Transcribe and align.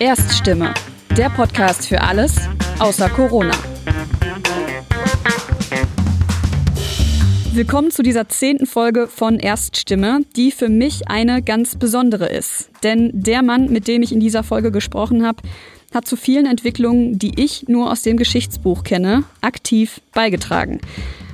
Erststimme, 0.00 0.72
der 1.14 1.28
Podcast 1.28 1.86
für 1.86 2.00
alles 2.00 2.34
außer 2.78 3.10
Corona. 3.10 3.52
Willkommen 7.52 7.90
zu 7.90 8.02
dieser 8.02 8.26
zehnten 8.26 8.64
Folge 8.64 9.08
von 9.08 9.38
Erststimme, 9.38 10.22
die 10.36 10.52
für 10.52 10.70
mich 10.70 11.08
eine 11.08 11.42
ganz 11.42 11.76
besondere 11.76 12.30
ist. 12.30 12.70
Denn 12.82 13.10
der 13.12 13.42
Mann, 13.42 13.70
mit 13.70 13.88
dem 13.88 14.00
ich 14.00 14.10
in 14.10 14.20
dieser 14.20 14.42
Folge 14.42 14.72
gesprochen 14.72 15.26
habe, 15.26 15.42
hat 15.92 16.06
zu 16.06 16.16
vielen 16.16 16.46
Entwicklungen, 16.46 17.18
die 17.18 17.38
ich 17.38 17.68
nur 17.68 17.92
aus 17.92 18.00
dem 18.00 18.16
Geschichtsbuch 18.16 18.84
kenne, 18.84 19.24
aktiv 19.42 20.00
beigetragen. 20.14 20.80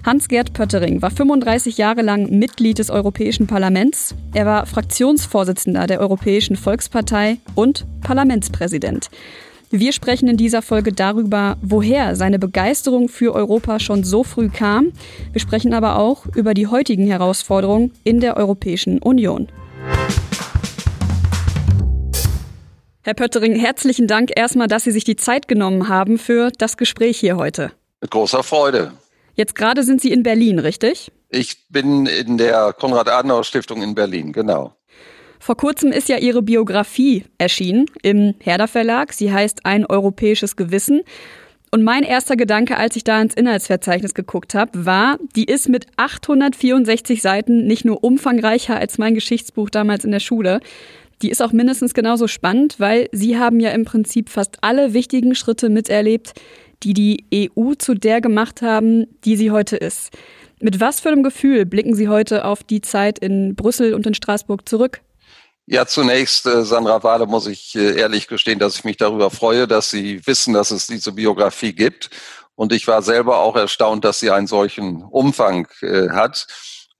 Hans-Gerd 0.06 0.52
Pöttering 0.52 1.02
war 1.02 1.10
35 1.10 1.78
Jahre 1.78 2.00
lang 2.00 2.30
Mitglied 2.30 2.78
des 2.78 2.90
Europäischen 2.90 3.48
Parlaments. 3.48 4.14
Er 4.34 4.46
war 4.46 4.64
Fraktionsvorsitzender 4.64 5.88
der 5.88 5.98
Europäischen 5.98 6.54
Volkspartei 6.54 7.38
und 7.56 7.84
Parlamentspräsident. 8.02 9.10
Wir 9.72 9.92
sprechen 9.92 10.28
in 10.28 10.36
dieser 10.36 10.62
Folge 10.62 10.92
darüber, 10.92 11.56
woher 11.60 12.14
seine 12.14 12.38
Begeisterung 12.38 13.08
für 13.08 13.34
Europa 13.34 13.80
schon 13.80 14.04
so 14.04 14.22
früh 14.22 14.48
kam. 14.48 14.92
Wir 15.32 15.40
sprechen 15.40 15.74
aber 15.74 15.98
auch 15.98 16.24
über 16.36 16.54
die 16.54 16.68
heutigen 16.68 17.08
Herausforderungen 17.08 17.92
in 18.04 18.20
der 18.20 18.36
Europäischen 18.36 19.00
Union. 19.00 19.48
Herr 23.02 23.14
Pöttering, 23.14 23.56
herzlichen 23.56 24.06
Dank 24.06 24.30
erstmal, 24.36 24.68
dass 24.68 24.84
Sie 24.84 24.92
sich 24.92 25.02
die 25.02 25.16
Zeit 25.16 25.48
genommen 25.48 25.88
haben 25.88 26.16
für 26.16 26.52
das 26.56 26.76
Gespräch 26.76 27.18
hier 27.18 27.36
heute. 27.36 27.72
Mit 28.00 28.12
großer 28.12 28.44
Freude. 28.44 28.92
Jetzt 29.36 29.54
gerade 29.54 29.82
sind 29.82 30.00
Sie 30.00 30.12
in 30.12 30.22
Berlin, 30.22 30.58
richtig? 30.58 31.12
Ich 31.28 31.68
bin 31.68 32.06
in 32.06 32.38
der 32.38 32.72
Konrad-Adenauer-Stiftung 32.72 33.82
in 33.82 33.94
Berlin, 33.94 34.32
genau. 34.32 34.74
Vor 35.38 35.56
kurzem 35.56 35.92
ist 35.92 36.08
ja 36.08 36.16
Ihre 36.16 36.42
Biografie 36.42 37.24
erschienen 37.36 37.86
im 38.02 38.34
Herder 38.40 38.66
Verlag. 38.66 39.12
Sie 39.12 39.32
heißt 39.32 39.66
Ein 39.66 39.84
europäisches 39.84 40.56
Gewissen. 40.56 41.02
Und 41.70 41.82
mein 41.82 42.04
erster 42.04 42.36
Gedanke, 42.36 42.78
als 42.78 42.96
ich 42.96 43.04
da 43.04 43.20
ins 43.20 43.34
Inhaltsverzeichnis 43.34 44.14
geguckt 44.14 44.54
habe, 44.54 44.86
war, 44.86 45.18
die 45.34 45.44
ist 45.44 45.68
mit 45.68 45.86
864 45.96 47.20
Seiten 47.20 47.66
nicht 47.66 47.84
nur 47.84 48.02
umfangreicher 48.02 48.76
als 48.76 48.96
mein 48.96 49.14
Geschichtsbuch 49.14 49.68
damals 49.68 50.04
in 50.04 50.12
der 50.12 50.20
Schule, 50.20 50.60
die 51.22 51.30
ist 51.30 51.42
auch 51.42 51.52
mindestens 51.52 51.94
genauso 51.94 52.28
spannend, 52.28 52.78
weil 52.78 53.08
Sie 53.12 53.38
haben 53.38 53.60
ja 53.60 53.70
im 53.70 53.84
Prinzip 53.84 54.28
fast 54.28 54.58
alle 54.60 54.92
wichtigen 54.92 55.34
Schritte 55.34 55.70
miterlebt, 55.70 56.34
die 56.82 56.94
die 56.94 57.50
EU 57.56 57.74
zu 57.74 57.94
der 57.94 58.20
gemacht 58.20 58.62
haben, 58.62 59.06
die 59.24 59.36
sie 59.36 59.50
heute 59.50 59.76
ist. 59.76 60.10
Mit 60.60 60.80
was 60.80 61.00
für 61.00 61.10
einem 61.10 61.22
Gefühl 61.22 61.66
blicken 61.66 61.94
Sie 61.94 62.08
heute 62.08 62.44
auf 62.46 62.64
die 62.64 62.80
Zeit 62.80 63.18
in 63.18 63.54
Brüssel 63.54 63.92
und 63.92 64.06
in 64.06 64.14
Straßburg 64.14 64.66
zurück? 64.66 65.02
Ja, 65.66 65.84
zunächst, 65.84 66.46
äh, 66.46 66.64
Sandra 66.64 67.02
Wahle, 67.02 67.26
muss 67.26 67.46
ich 67.46 67.74
äh, 67.74 67.98
ehrlich 67.98 68.28
gestehen, 68.28 68.58
dass 68.58 68.76
ich 68.76 68.84
mich 68.84 68.96
darüber 68.96 69.30
freue, 69.30 69.66
dass 69.66 69.90
Sie 69.90 70.24
wissen, 70.26 70.54
dass 70.54 70.70
es 70.70 70.86
diese 70.86 71.12
Biografie 71.12 71.72
gibt. 71.72 72.10
Und 72.56 72.72
ich 72.72 72.88
war 72.88 73.02
selber 73.02 73.38
auch 73.38 73.54
erstaunt, 73.54 74.04
dass 74.04 74.18
sie 74.18 74.30
einen 74.30 74.46
solchen 74.46 75.02
Umfang 75.02 75.68
äh, 75.82 76.08
hat. 76.08 76.46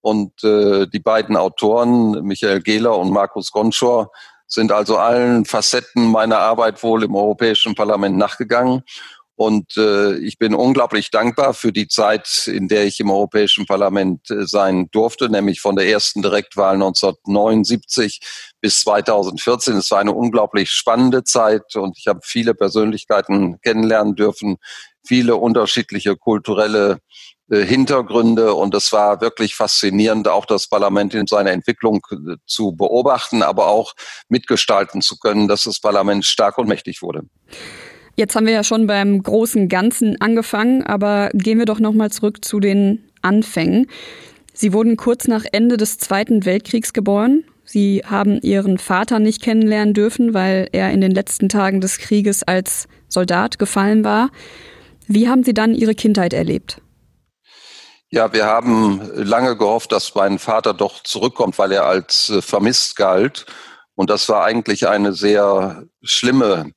Und 0.01 0.45
äh, 0.45 0.87
die 0.87 1.01
beiden 1.01 1.37
Autoren, 1.37 2.23
Michael 2.23 2.61
Gehler 2.61 2.97
und 2.97 3.11
Markus 3.11 3.51
Gonschor, 3.51 4.13
sind 4.47 4.71
also 4.71 4.99
allen 4.99 5.45
Facetten 5.45 6.11
meiner 6.11 6.39
Arbeit 6.39 6.83
wohl 6.83 7.03
im 7.03 7.17
Europäischen 7.17 7.75
Parlament 7.75 8.17
nachgegangen. 8.17 8.83
Und 9.37 9.77
äh, 9.77 10.17
ich 10.17 10.39
bin 10.39 10.55
unglaublich 10.55 11.11
dankbar 11.11 11.53
für 11.53 11.70
die 11.70 11.89
Zeit, 11.89 12.47
in 12.47 12.69
der 12.69 12.87
ich 12.87 13.01
im 13.01 13.11
Europäischen 13.11 13.67
Parlament 13.67 14.31
äh, 14.31 14.47
sein 14.47 14.89
durfte, 14.92 15.29
nämlich 15.29 15.61
von 15.61 15.77
der 15.77 15.87
ersten 15.87 16.23
Direktwahl 16.23 16.75
1979 16.75 18.20
bis 18.62 18.81
2014. 18.81 19.77
Es 19.77 19.91
war 19.91 19.98
eine 19.98 20.12
unglaublich 20.12 20.70
spannende 20.70 21.23
Zeit 21.23 21.77
und 21.77 21.98
ich 21.98 22.07
habe 22.07 22.20
viele 22.23 22.55
Persönlichkeiten 22.55 23.61
kennenlernen 23.61 24.14
dürfen, 24.14 24.57
viele 25.07 25.36
unterschiedliche 25.36 26.17
kulturelle 26.17 27.01
äh, 27.51 27.64
Hintergründe 27.64 28.55
und 28.55 28.74
es 28.74 28.91
war 28.92 29.20
wirklich 29.20 29.55
faszinierend, 29.55 30.29
auch 30.29 30.47
das 30.47 30.67
Parlament 30.67 31.14
in 31.14 31.27
seiner 31.27 31.53
Entwicklung 31.53 32.01
äh, 32.11 32.36
zu 32.47 32.73
beobachten, 32.73 33.42
aber 33.42 33.68
auch 33.68 33.92
mitgestalten 34.29 35.03
zu 35.03 35.18
können, 35.18 35.47
dass 35.47 35.64
das 35.64 35.79
Parlament 35.79 36.24
stark 36.24 36.57
und 36.57 36.68
mächtig 36.68 37.03
wurde. 37.03 37.20
Jetzt 38.17 38.35
haben 38.35 38.47
wir 38.47 38.55
ja 38.55 38.65
schon 38.65 38.87
beim 38.87 39.23
großen 39.23 39.69
Ganzen 39.69 40.19
angefangen, 40.23 40.83
aber 40.83 41.29
gehen 41.35 41.59
wir 41.59 41.67
doch 41.67 41.81
noch 41.81 41.93
mal 41.93 42.11
zurück 42.11 42.43
zu 42.43 42.61
den 42.61 43.05
Anfängen. 43.21 43.89
Sie 44.55 44.73
wurden 44.73 44.97
kurz 44.97 45.29
nach 45.29 45.45
Ende 45.53 45.77
des 45.77 45.99
Zweiten 45.99 46.47
Weltkriegs 46.47 46.95
geboren. 46.95 47.45
Sie 47.67 48.03
haben 48.07 48.41
Ihren 48.41 48.79
Vater 48.79 49.19
nicht 49.19 49.43
kennenlernen 49.43 49.93
dürfen, 49.93 50.33
weil 50.33 50.69
er 50.73 50.93
in 50.93 51.03
den 51.03 51.11
letzten 51.11 51.51
Tagen 51.51 51.83
des 51.83 51.99
Krieges 51.99 52.43
als 52.43 52.89
Soldat 53.09 53.59
gefallen 53.59 54.03
war. 54.03 54.31
Wie 55.07 55.29
haben 55.29 55.45
Sie 55.45 55.53
dann 55.53 55.75
Ihre 55.75 55.95
Kindheit 55.95 56.33
erlebt? 56.33 56.81
Ja, 58.09 58.33
wir 58.33 58.47
haben 58.47 59.03
lange 59.15 59.59
gehofft, 59.59 59.93
dass 59.93 60.15
mein 60.15 60.39
Vater 60.39 60.73
doch 60.73 61.03
zurückkommt, 61.03 61.59
weil 61.59 61.73
er 61.73 61.85
als 61.85 62.31
äh, 62.31 62.41
vermisst 62.41 62.97
galt. 62.97 63.45
Und 63.95 64.09
das 64.11 64.29
war 64.29 64.45
eigentlich 64.45 64.89
eine 64.89 65.13
sehr 65.13 65.85
schlimme 66.03 66.71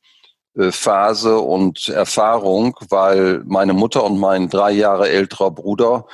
Phase 0.72 1.40
und 1.40 1.88
Erfahrung, 1.90 2.76
weil 2.90 3.42
meine 3.46 3.74
Mutter 3.74 4.04
und 4.04 4.20
mein 4.20 4.50
drei 4.50 4.72
Jahre 4.72 5.10
älterer 5.10 5.52
Bruder 5.52 6.06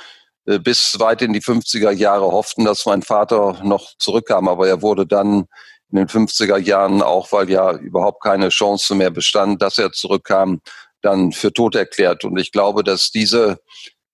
äh, 0.46 0.58
bis 0.58 0.98
weit 1.00 1.22
in 1.22 1.32
die 1.32 1.42
50er 1.42 1.90
Jahre 1.90 2.26
hofften, 2.26 2.64
dass 2.64 2.86
mein 2.86 3.02
Vater 3.02 3.60
noch 3.62 3.96
zurückkam. 3.98 4.48
Aber 4.48 4.68
er 4.68 4.82
wurde 4.82 5.06
dann 5.06 5.46
in 5.90 5.98
den 5.98 6.08
50er 6.08 6.58
Jahren, 6.58 7.02
auch 7.02 7.32
weil 7.32 7.50
ja 7.50 7.72
überhaupt 7.72 8.22
keine 8.22 8.48
Chance 8.48 8.94
mehr 8.94 9.10
bestand, 9.10 9.62
dass 9.62 9.78
er 9.78 9.92
zurückkam, 9.92 10.60
dann 11.02 11.32
für 11.32 11.52
tot 11.52 11.74
erklärt. 11.74 12.24
Und 12.24 12.38
ich 12.38 12.52
glaube, 12.52 12.82
dass 12.82 13.10
diese 13.10 13.60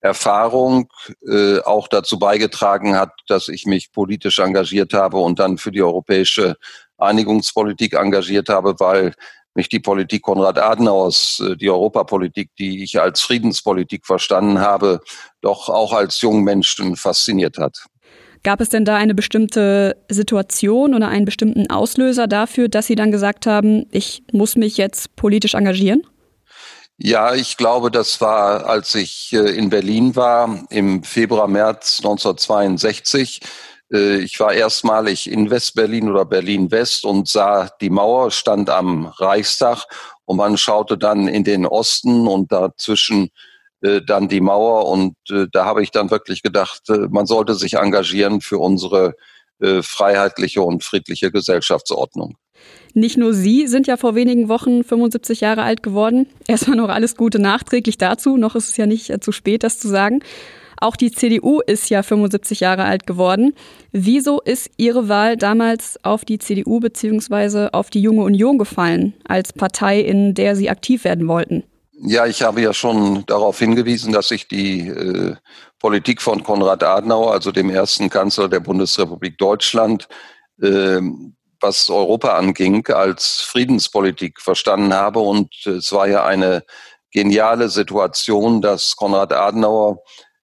Erfahrung 0.01 0.89
äh, 1.27 1.61
auch 1.61 1.89
dazu 1.89 2.19
beigetragen 2.19 2.97
hat, 2.97 3.13
dass 3.29 3.49
ich 3.49 3.67
mich 3.67 3.93
politisch 3.93 4.41
engagiert 4.41 4.93
habe 4.93 5.19
und 5.19 5.39
dann 5.39 5.59
für 5.59 5.71
die 5.71 5.83
europäische 5.83 6.57
Einigungspolitik 6.99 7.95
engagiert 7.95 8.49
habe, 8.49 8.75
weil 8.79 9.15
mich 9.55 9.69
die 9.69 9.81
Politik 9.81 10.23
Konrad 10.23 10.59
Adenauers, 10.59 11.43
äh, 11.45 11.57
die 11.57 11.71
Europapolitik, 11.71 12.51
die 12.59 12.83
ich 12.83 13.01
als 13.01 13.21
Friedenspolitik 13.21 14.07
verstanden 14.07 14.61
habe, 14.61 15.01
doch 15.41 15.69
auch 15.69 15.93
als 15.93 16.21
jungen 16.21 16.45
Menschen 16.45 16.97
fasziniert 16.97 17.59
hat. 17.59 17.85
Gab 18.45 18.61
es 18.61 18.71
denn 18.71 18.85
da 18.85 18.97
eine 18.97 19.15
bestimmte 19.15 19.97
Situation 20.09 20.95
oder 20.95 21.09
einen 21.09 21.25
bestimmten 21.25 21.71
Auslöser 21.71 22.27
dafür, 22.27 22.69
dass 22.69 22.87
Sie 22.87 22.97
dann 22.97 23.13
gesagt 23.13 23.47
haben, 23.47 23.87
ich 23.93 24.25
muss 24.33 24.57
mich 24.57 24.77
jetzt 24.77 25.15
politisch 25.15 25.55
engagieren? 25.55 26.03
Ja, 26.99 27.35
ich 27.35 27.57
glaube, 27.57 27.91
das 27.91 28.21
war, 28.21 28.67
als 28.67 28.95
ich 28.95 29.33
äh, 29.33 29.39
in 29.57 29.71
Berlin 29.71 30.15
war, 30.17 30.65
im 30.71 31.03
Februar, 31.03 31.49
März 31.49 31.99
1962 31.99 33.41
äh, 33.43 33.47
ich 33.93 34.41
war 34.41 34.55
erstmalig 34.55 35.31
in 35.31 35.51
West-Berlin 35.51 36.11
oder 36.11 36.25
Berlin-West 36.25 37.05
und 37.05 37.29
sah 37.29 37.69
die 37.81 37.91
Mauer, 37.91 38.31
stand 38.31 38.71
am 38.71 39.07
Reichstag 39.07 39.85
und 40.25 40.39
man 40.39 40.57
schaute 40.57 40.97
dann 40.97 41.29
in 41.29 41.45
den 41.45 41.67
Osten 41.67 42.27
und 42.27 42.51
dazwischen 42.51 43.31
äh, 43.83 44.01
dann 44.01 44.29
die 44.29 44.41
Mauer 44.41 44.87
und 44.87 45.17
äh, 45.31 45.47
da 45.51 45.65
habe 45.65 45.83
ich 45.83 45.91
dann 45.91 46.11
wirklich 46.11 46.43
gedacht, 46.43 46.89
äh, 46.89 47.09
man 47.11 47.27
sollte 47.27 47.55
sich 47.55 47.75
engagieren 47.75 48.41
für 48.41 48.59
unsere 48.59 49.15
äh, 49.61 49.83
freiheitliche 49.83 50.63
und 50.63 50.85
friedliche 50.85 51.31
Gesellschaftsordnung. 51.31 52.37
Nicht 52.95 53.17
nur 53.17 53.33
Sie 53.33 53.67
sind 53.67 53.87
ja 53.87 53.97
vor 53.97 54.15
wenigen 54.15 54.49
Wochen 54.49 54.85
75 54.85 55.41
Jahre 55.41 55.63
alt 55.63 55.83
geworden. 55.83 56.27
Erstmal 56.47 56.77
noch 56.77 56.91
alles 56.91 57.17
Gute 57.17 57.39
nachträglich 57.39 57.99
dazu. 57.99 58.37
Noch 58.37 58.55
ist 58.55 58.69
es 58.69 58.77
ja 58.77 58.87
nicht 58.87 59.11
äh, 59.11 59.21
zu 59.21 59.33
spät, 59.33 59.65
das 59.65 59.79
zu 59.79 59.89
sagen. 59.89 60.21
Auch 60.83 60.97
die 60.97 61.13
CDU 61.13 61.61
ist 61.61 61.91
ja 61.91 62.03
75 62.03 62.59
Jahre 62.59 62.83
alt 62.83 63.07
geworden. 63.07 63.55
Wieso 63.93 64.41
ist 64.41 64.69
Ihre 64.79 65.09
Wahl 65.09 65.37
damals 65.37 65.97
auf 66.03 66.25
die 66.25 66.41
CDU 66.41 66.81
bzw. 66.81 67.69
auf 67.73 67.89
die 67.89 68.03
Junge 68.03 68.25
Union 68.25 68.59
gefallen, 68.59 69.15
als 69.25 69.53
Partei, 69.53 70.01
in 70.01 70.35
der 70.35 70.57
Sie 70.57 70.69
aktiv 70.69 71.05
werden 71.05 71.29
wollten? 71.29 71.63
Ja, 72.05 72.27
ich 72.27 72.43
habe 72.43 72.63
ja 72.63 72.75
schon 72.75 73.25
darauf 73.27 73.61
hingewiesen, 73.61 74.13
dass 74.13 74.33
ich 74.33 74.49
die 74.49 74.89
äh, 74.89 75.37
Politik 75.79 76.21
von 76.21 76.43
Konrad 76.43 76.83
Adenauer, 76.83 77.31
also 77.31 77.53
dem 77.53 77.71
ersten 77.71 78.11
Kanzler 78.11 78.49
der 78.49 78.59
Bundesrepublik 78.59 79.39
Deutschland, 79.39 80.09
äh, 80.61 81.01
was 81.61 81.91
Europa 81.91 82.37
anging, 82.37 82.85
als 82.89 83.41
Friedenspolitik 83.47 84.41
verstanden 84.41 84.93
habe. 84.93 85.21
Und 85.21 85.55
es 85.65 85.93
war 85.93 86.09
ja 86.09 86.25
eine 86.25 86.65
geniale 87.13 87.69
Situation, 87.69 88.61
dass 88.61 88.97
Konrad 88.97 89.33
Adenauer 89.33 89.99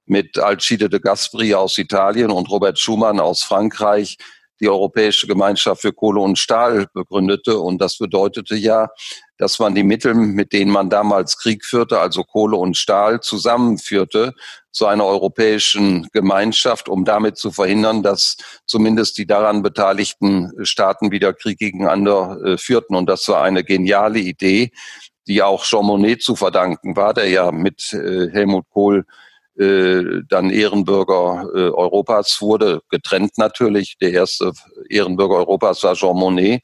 mit 0.10 0.38
Alcide 0.38 0.90
de 0.90 1.00
Gasperi 1.00 1.54
aus 1.54 1.78
Italien 1.78 2.32
und 2.32 2.50
Robert 2.50 2.80
Schumann 2.80 3.20
aus 3.20 3.44
Frankreich 3.44 4.18
die 4.60 4.70
Europäische 4.70 5.28
Gemeinschaft 5.28 5.82
für 5.82 5.94
Kohle 5.94 6.20
und 6.20 6.38
Stahl 6.38 6.88
begründete. 6.94 7.60
Und 7.60 7.80
das 7.80 7.98
bedeutete 7.98 8.56
ja, 8.56 8.90
dass 9.38 9.58
man 9.60 9.74
die 9.74 9.84
Mittel, 9.84 10.14
mit 10.14 10.52
denen 10.52 10.72
man 10.72 10.90
damals 10.90 11.38
Krieg 11.38 11.64
führte, 11.64 12.00
also 12.00 12.24
Kohle 12.24 12.58
und 12.58 12.76
Stahl, 12.76 13.22
zusammenführte 13.22 14.34
zu 14.72 14.86
einer 14.86 15.06
europäischen 15.06 16.10
Gemeinschaft, 16.12 16.90
um 16.90 17.06
damit 17.06 17.38
zu 17.38 17.52
verhindern, 17.52 18.04
dass 18.04 18.38
zumindest 18.66 19.18
die 19.18 19.26
daran 19.26 19.62
beteiligten 19.62 20.52
Staaten 20.64 21.12
wieder 21.12 21.34
Krieg 21.34 21.58
gegeneinander 21.58 22.38
äh, 22.44 22.58
führten. 22.58 22.96
Und 22.96 23.08
das 23.08 23.28
war 23.30 23.44
eine 23.44 23.64
geniale 23.64 24.20
Idee, 24.20 24.72
die 25.28 25.42
auch 25.42 25.64
Jean 25.64 25.86
Monnet 25.86 26.22
zu 26.22 26.36
verdanken 26.36 26.96
war, 26.98 27.14
der 27.14 27.30
ja 27.30 27.52
mit 27.52 27.94
äh, 27.94 28.30
Helmut 28.32 28.66
Kohl 28.70 29.06
dann 29.60 30.50
Ehrenbürger 30.50 31.50
äh, 31.54 31.70
Europas 31.70 32.38
wurde, 32.42 32.82
getrennt 32.90 33.38
natürlich. 33.38 33.98
Der 34.00 34.14
erste 34.14 34.54
Ehrenbürger 34.90 35.36
Europas 35.36 35.84
war 35.84 35.96
Jean 35.96 36.16
Monnet 36.16 36.62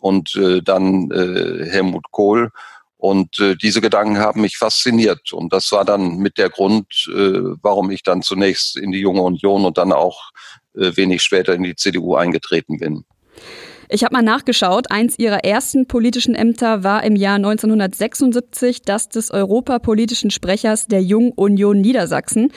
und 0.00 0.34
äh, 0.36 0.62
dann 0.62 1.10
äh, 1.10 1.66
Helmut 1.70 2.04
Kohl. 2.10 2.50
Und 2.96 3.38
äh, 3.40 3.56
diese 3.56 3.80
Gedanken 3.80 4.18
haben 4.18 4.42
mich 4.42 4.58
fasziniert. 4.58 5.32
Und 5.32 5.52
das 5.52 5.72
war 5.72 5.84
dann 5.84 6.18
mit 6.18 6.36
der 6.36 6.50
Grund, 6.50 6.86
äh, 7.08 7.40
warum 7.62 7.90
ich 7.90 8.02
dann 8.02 8.22
zunächst 8.22 8.76
in 8.76 8.92
die 8.92 9.00
Junge 9.00 9.22
Union 9.22 9.64
und 9.64 9.78
dann 9.78 9.92
auch 9.92 10.30
äh, 10.74 10.96
wenig 10.96 11.22
später 11.22 11.54
in 11.54 11.62
die 11.62 11.76
CDU 11.76 12.14
eingetreten 12.14 12.78
bin. 12.78 13.04
Ich 13.92 14.04
habe 14.04 14.14
mal 14.14 14.22
nachgeschaut. 14.22 14.92
Eins 14.92 15.18
ihrer 15.18 15.44
ersten 15.44 15.86
politischen 15.86 16.36
Ämter 16.36 16.84
war 16.84 17.02
im 17.02 17.16
Jahr 17.16 17.34
1976 17.34 18.82
das 18.82 19.08
des 19.08 19.32
europapolitischen 19.32 20.30
Sprechers 20.30 20.86
der 20.86 21.02
Jungen 21.02 21.32
Union 21.32 21.80
Niedersachsen. 21.80 22.52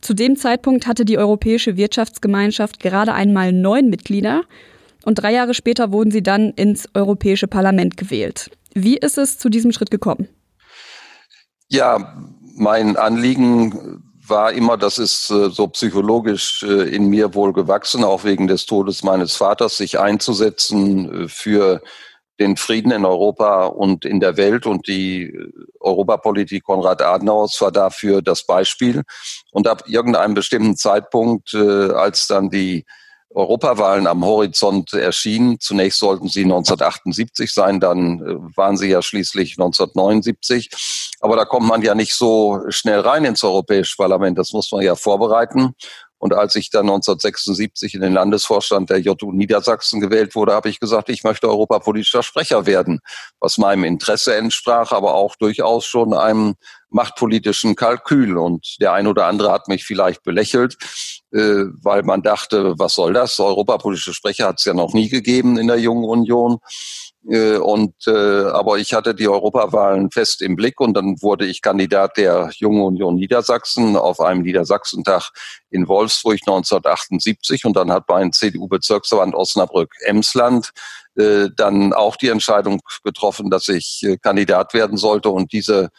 Zu 0.00 0.14
dem 0.14 0.34
Zeitpunkt 0.34 0.88
hatte 0.88 1.04
die 1.04 1.18
Europäische 1.18 1.76
Wirtschaftsgemeinschaft 1.76 2.80
gerade 2.80 3.12
einmal 3.12 3.52
neun 3.52 3.90
Mitglieder 3.90 4.42
und 5.04 5.14
drei 5.14 5.32
Jahre 5.32 5.54
später 5.54 5.92
wurden 5.92 6.10
sie 6.10 6.22
dann 6.22 6.50
ins 6.50 6.88
Europäische 6.94 7.46
Parlament 7.46 7.96
gewählt. 7.96 8.50
Wie 8.74 8.96
ist 8.96 9.18
es 9.18 9.38
zu 9.38 9.50
diesem 9.50 9.70
Schritt 9.70 9.92
gekommen? 9.92 10.28
Ja, 11.68 12.24
mein 12.56 12.96
Anliegen 12.96 14.02
war 14.26 14.52
immer, 14.52 14.76
das 14.76 14.98
ist 14.98 15.30
äh, 15.30 15.50
so 15.50 15.68
psychologisch 15.68 16.62
äh, 16.62 16.94
in 16.94 17.08
mir 17.08 17.34
wohl 17.34 17.52
gewachsen, 17.52 18.04
auch 18.04 18.24
wegen 18.24 18.46
des 18.46 18.66
Todes 18.66 19.02
meines 19.02 19.36
Vaters, 19.36 19.76
sich 19.76 19.98
einzusetzen 19.98 21.24
äh, 21.24 21.28
für 21.28 21.82
den 22.40 22.56
Frieden 22.56 22.92
in 22.92 23.04
Europa 23.04 23.66
und 23.66 24.04
in 24.04 24.20
der 24.20 24.36
Welt. 24.36 24.66
Und 24.66 24.88
die 24.88 25.36
Europapolitik 25.80 26.64
Konrad 26.64 27.02
Adenauers 27.02 27.60
war 27.60 27.72
dafür 27.72 28.22
das 28.22 28.46
Beispiel. 28.46 29.02
Und 29.50 29.68
ab 29.68 29.84
irgendeinem 29.86 30.34
bestimmten 30.34 30.76
Zeitpunkt, 30.76 31.54
als 31.54 32.26
dann 32.26 32.48
die 32.48 32.84
Europawahlen 33.34 34.06
am 34.06 34.24
Horizont 34.24 34.92
erschienen. 34.92 35.58
Zunächst 35.60 35.98
sollten 35.98 36.28
sie 36.28 36.42
1978 36.42 37.52
sein, 37.52 37.80
dann 37.80 38.20
äh, 38.20 38.56
waren 38.56 38.76
sie 38.76 38.88
ja 38.88 39.02
schließlich 39.02 39.52
1979. 39.52 40.70
Aber 41.20 41.36
da 41.36 41.44
kommt 41.44 41.66
man 41.66 41.82
ja 41.82 41.94
nicht 41.94 42.14
so 42.14 42.60
schnell 42.68 43.00
rein 43.00 43.24
ins 43.24 43.44
Europäische 43.44 43.96
Parlament. 43.96 44.38
Das 44.38 44.52
muss 44.52 44.70
man 44.72 44.82
ja 44.82 44.94
vorbereiten. 44.94 45.74
Und 46.18 46.34
als 46.34 46.54
ich 46.54 46.70
dann 46.70 46.82
1976 46.82 47.94
in 47.94 48.00
den 48.00 48.12
Landesvorstand 48.12 48.90
der 48.90 49.00
JU 49.00 49.32
Niedersachsen 49.32 50.00
gewählt 50.00 50.36
wurde, 50.36 50.52
habe 50.52 50.68
ich 50.68 50.78
gesagt, 50.78 51.08
ich 51.08 51.24
möchte 51.24 51.48
europapolitischer 51.48 52.22
Sprecher 52.22 52.64
werden, 52.64 53.00
was 53.40 53.58
meinem 53.58 53.82
Interesse 53.82 54.36
entsprach, 54.36 54.92
aber 54.92 55.14
auch 55.14 55.34
durchaus 55.34 55.84
schon 55.84 56.14
einem 56.14 56.54
machtpolitischen 56.92 57.76
Kalkül. 57.76 58.38
Und 58.38 58.76
der 58.80 58.92
ein 58.92 59.06
oder 59.06 59.26
andere 59.26 59.50
hat 59.50 59.68
mich 59.68 59.84
vielleicht 59.84 60.22
belächelt, 60.22 60.76
äh, 61.32 61.64
weil 61.82 62.02
man 62.02 62.22
dachte, 62.22 62.74
was 62.78 62.94
soll 62.94 63.12
das? 63.12 63.38
Europapolitische 63.40 64.14
Sprecher 64.14 64.48
hat 64.48 64.58
es 64.58 64.64
ja 64.64 64.74
noch 64.74 64.92
nie 64.92 65.08
gegeben 65.08 65.58
in 65.58 65.66
der 65.66 65.78
Jungen 65.78 66.04
Union. 66.04 66.58
Äh, 67.28 67.56
und 67.56 67.94
äh, 68.08 68.10
aber 68.10 68.78
ich 68.78 68.94
hatte 68.94 69.14
die 69.14 69.28
Europawahlen 69.28 70.10
fest 70.10 70.42
im 70.42 70.56
Blick 70.56 70.80
und 70.80 70.94
dann 70.94 71.22
wurde 71.22 71.46
ich 71.46 71.62
Kandidat 71.62 72.16
der 72.16 72.50
Jungen 72.56 72.82
Union 72.82 73.14
Niedersachsen 73.14 73.96
auf 73.96 74.20
einem 74.20 74.42
Niedersachsentag 74.42 75.30
in 75.70 75.86
Wolfsburg 75.86 76.40
1978 76.40 77.64
und 77.64 77.76
dann 77.76 77.92
hat 77.92 78.04
mein 78.08 78.32
CDU-Bezirksverband 78.32 79.36
Osnabrück-Emsland 79.36 80.72
äh, 81.14 81.48
dann 81.56 81.92
auch 81.92 82.16
die 82.16 82.28
Entscheidung 82.28 82.80
getroffen, 83.04 83.50
dass 83.50 83.68
ich 83.68 84.02
äh, 84.02 84.16
Kandidat 84.16 84.74
werden 84.74 84.96
sollte 84.96 85.28
und 85.28 85.52
diese 85.52 85.90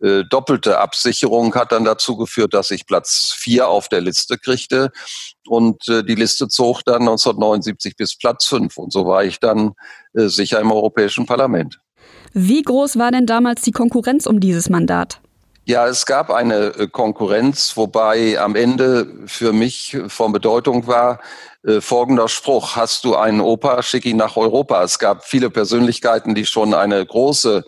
äh, 0.00 0.24
doppelte 0.24 0.78
Absicherung 0.78 1.54
hat 1.54 1.72
dann 1.72 1.84
dazu 1.84 2.16
geführt, 2.16 2.54
dass 2.54 2.70
ich 2.70 2.86
Platz 2.86 3.34
vier 3.36 3.68
auf 3.68 3.88
der 3.88 4.00
Liste 4.00 4.38
kriegte. 4.38 4.90
Und 5.46 5.88
äh, 5.88 6.02
die 6.02 6.14
Liste 6.14 6.48
zog 6.48 6.84
dann 6.84 7.02
1979 7.02 7.96
bis 7.96 8.16
Platz 8.16 8.46
fünf. 8.46 8.76
Und 8.78 8.92
so 8.92 9.06
war 9.06 9.24
ich 9.24 9.40
dann 9.40 9.72
äh, 10.14 10.28
sicher 10.28 10.60
im 10.60 10.72
Europäischen 10.72 11.26
Parlament. 11.26 11.80
Wie 12.32 12.62
groß 12.62 12.98
war 12.98 13.10
denn 13.10 13.26
damals 13.26 13.62
die 13.62 13.72
Konkurrenz 13.72 14.26
um 14.26 14.40
dieses 14.40 14.70
Mandat? 14.70 15.20
Ja, 15.64 15.86
es 15.86 16.06
gab 16.06 16.30
eine 16.30 16.74
äh, 16.76 16.86
Konkurrenz, 16.88 17.76
wobei 17.76 18.40
am 18.40 18.56
Ende 18.56 19.06
für 19.26 19.52
mich 19.52 19.98
von 20.08 20.32
Bedeutung 20.32 20.86
war, 20.86 21.20
äh, 21.62 21.80
folgender 21.80 22.28
Spruch, 22.28 22.76
hast 22.76 23.04
du 23.04 23.16
einen 23.16 23.40
Opa, 23.40 23.82
schick 23.82 24.06
ihn 24.06 24.16
nach 24.16 24.36
Europa. 24.36 24.82
Es 24.82 24.98
gab 24.98 25.24
viele 25.24 25.50
Persönlichkeiten, 25.50 26.34
die 26.34 26.46
schon 26.46 26.72
eine 26.72 27.04
große 27.04 27.64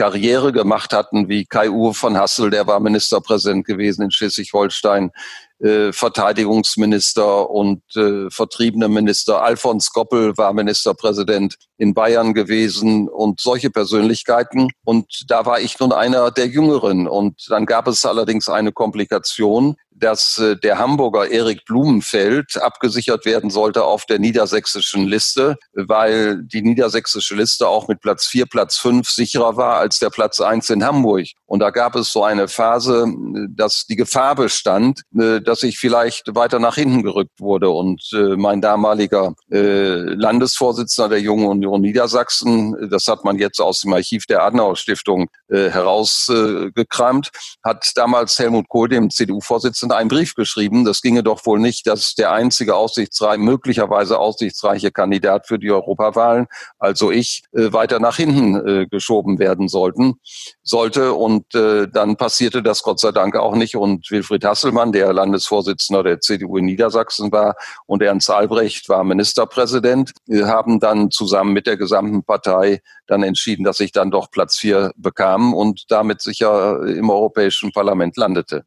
Karriere 0.00 0.50
gemacht 0.50 0.94
hatten, 0.94 1.28
wie 1.28 1.44
Kai-Uwe 1.44 1.92
von 1.92 2.16
Hassel, 2.16 2.48
der 2.48 2.66
war 2.66 2.80
Ministerpräsident 2.80 3.66
gewesen 3.66 4.00
in 4.00 4.10
Schleswig-Holstein, 4.10 5.10
äh, 5.58 5.92
Verteidigungsminister 5.92 7.50
und 7.50 7.82
äh, 7.96 8.30
vertriebene 8.30 8.88
Minister. 8.88 9.42
Alfons 9.42 9.92
Goppel 9.92 10.38
war 10.38 10.54
Ministerpräsident 10.54 11.56
in 11.76 11.92
Bayern 11.92 12.32
gewesen 12.32 13.10
und 13.10 13.40
solche 13.40 13.68
Persönlichkeiten. 13.68 14.70
Und 14.86 15.26
da 15.28 15.44
war 15.44 15.60
ich 15.60 15.78
nun 15.78 15.92
einer 15.92 16.30
der 16.30 16.46
Jüngeren. 16.46 17.06
Und 17.06 17.44
dann 17.50 17.66
gab 17.66 17.86
es 17.86 18.06
allerdings 18.06 18.48
eine 18.48 18.72
Komplikation 18.72 19.76
dass 20.00 20.38
äh, 20.38 20.56
der 20.56 20.78
Hamburger 20.78 21.30
Erik 21.30 21.64
Blumenfeld 21.64 22.60
abgesichert 22.60 23.24
werden 23.24 23.50
sollte 23.50 23.84
auf 23.84 24.06
der 24.06 24.18
niedersächsischen 24.18 25.06
Liste, 25.06 25.56
weil 25.72 26.42
die 26.42 26.62
niedersächsische 26.62 27.34
Liste 27.34 27.68
auch 27.68 27.88
mit 27.88 28.00
Platz 28.00 28.26
4, 28.26 28.46
Platz 28.46 28.78
5 28.78 29.08
sicherer 29.08 29.56
war 29.56 29.76
als 29.76 29.98
der 29.98 30.10
Platz 30.10 30.40
1 30.40 30.70
in 30.70 30.84
Hamburg. 30.84 31.26
Und 31.46 31.60
da 31.60 31.70
gab 31.70 31.94
es 31.96 32.12
so 32.12 32.24
eine 32.24 32.48
Phase, 32.48 33.06
dass 33.50 33.84
die 33.86 33.96
Gefahr 33.96 34.34
bestand, 34.34 35.02
äh, 35.18 35.40
dass 35.40 35.62
ich 35.62 35.78
vielleicht 35.78 36.34
weiter 36.34 36.58
nach 36.58 36.76
hinten 36.76 37.02
gerückt 37.02 37.38
wurde. 37.38 37.70
Und 37.70 38.02
äh, 38.12 38.36
mein 38.36 38.60
damaliger 38.60 39.34
Landesvorsitzender 39.48 41.08
der 41.08 41.20
Jungen 41.20 41.46
Union 41.46 41.80
Niedersachsen, 41.80 42.88
das 42.90 43.06
hat 43.06 43.24
man 43.24 43.38
jetzt 43.38 43.60
aus 43.60 43.80
dem 43.80 43.92
Archiv 43.92 44.26
der 44.26 44.42
Adenauer 44.42 44.76
Stiftung 44.76 45.28
herausgekramt, 45.48 47.30
hat 47.64 47.90
damals 47.96 48.38
Helmut 48.38 48.68
Kohl, 48.68 48.88
dem 48.88 49.10
CDU-Vorsitzenden, 49.10 49.89
und 49.90 49.96
einen 49.96 50.08
Brief 50.08 50.36
geschrieben, 50.36 50.84
das 50.84 51.02
ginge 51.02 51.24
doch 51.24 51.44
wohl 51.46 51.58
nicht, 51.58 51.86
dass 51.88 52.14
der 52.14 52.30
einzige 52.30 52.76
aussichtsreiche, 52.76 53.40
möglicherweise 53.40 54.20
aussichtsreiche 54.20 54.92
Kandidat 54.92 55.48
für 55.48 55.58
die 55.58 55.70
Europawahlen, 55.70 56.46
also 56.78 57.10
ich, 57.10 57.42
äh, 57.52 57.72
weiter 57.72 57.98
nach 57.98 58.16
hinten 58.16 58.54
äh, 58.66 58.86
geschoben 58.86 59.40
werden 59.40 59.66
sollten, 59.66 60.14
sollte. 60.62 61.14
Und 61.14 61.54
äh, 61.56 61.88
dann 61.88 62.16
passierte 62.16 62.62
das 62.62 62.84
Gott 62.84 63.00
sei 63.00 63.10
Dank 63.10 63.34
auch 63.34 63.56
nicht. 63.56 63.74
Und 63.76 64.08
Wilfried 64.10 64.44
Hasselmann, 64.44 64.92
der 64.92 65.12
Landesvorsitzender 65.12 66.04
der 66.04 66.20
CDU 66.20 66.56
in 66.56 66.66
Niedersachsen 66.66 67.32
war, 67.32 67.56
und 67.86 68.00
Ernst 68.00 68.30
Albrecht 68.30 68.88
war 68.88 69.02
Ministerpräsident, 69.02 70.12
äh, 70.28 70.44
haben 70.44 70.78
dann 70.78 71.10
zusammen 71.10 71.52
mit 71.52 71.66
der 71.66 71.76
gesamten 71.76 72.22
Partei 72.22 72.80
dann 73.08 73.24
entschieden, 73.24 73.64
dass 73.64 73.80
ich 73.80 73.90
dann 73.90 74.12
doch 74.12 74.30
Platz 74.30 74.56
vier 74.56 74.92
bekam 74.96 75.52
und 75.52 75.86
damit 75.88 76.20
sicher 76.20 76.80
im 76.86 77.10
Europäischen 77.10 77.72
Parlament 77.72 78.16
landete. 78.16 78.64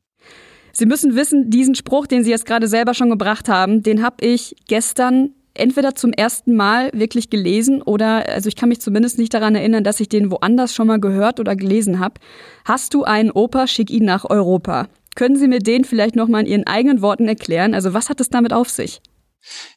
Sie 0.76 0.88
müssen 0.88 1.16
wissen, 1.16 1.52
diesen 1.52 1.76
Spruch, 1.76 2.08
den 2.08 2.24
Sie 2.24 2.32
jetzt 2.32 2.46
gerade 2.46 2.68
selber 2.68 2.96
schon 2.96 3.12
gebracht 3.12 3.48
haben, 3.48 3.84
den 3.84 4.02
habe 4.02 4.26
ich 4.26 4.56
gestern 4.68 5.30
entweder 5.54 5.94
zum 5.94 6.12
ersten 6.12 6.56
Mal 6.56 6.90
wirklich 6.94 7.30
gelesen 7.30 7.84
oder, 7.84 8.28
also 8.28 8.48
ich 8.50 8.56
kann 8.56 8.70
mich 8.70 8.82
zumindest 8.82 9.20
nicht 9.20 9.36
daran 9.36 9.54
erinnern, 9.54 9.84
dass 9.84 10.00
ich 10.00 10.10
den 10.10 10.32
woanders 10.32 10.74
schon 10.74 10.88
mal 10.88 11.00
gehört 11.00 11.40
oder 11.40 11.56
gelesen 11.56 12.00
habe. 12.00 12.16
Hast 12.66 12.96
du 12.96 13.04
einen 13.04 13.30
Opa, 13.30 13.68
schick 13.68 13.92
ihn 13.92 14.06
nach 14.06 14.28
Europa. 14.28 14.88
Können 15.16 15.36
Sie 15.36 15.48
mir 15.48 15.60
den 15.60 15.86
vielleicht 15.86 16.16
nochmal 16.16 16.42
in 16.42 16.48
Ihren 16.48 16.68
eigenen 16.68 17.04
Worten 17.04 17.28
erklären? 17.28 17.76
Also 17.76 17.94
was 17.94 18.10
hat 18.10 18.20
es 18.20 18.30
damit 18.30 18.52
auf 18.52 18.70
sich? 18.70 19.00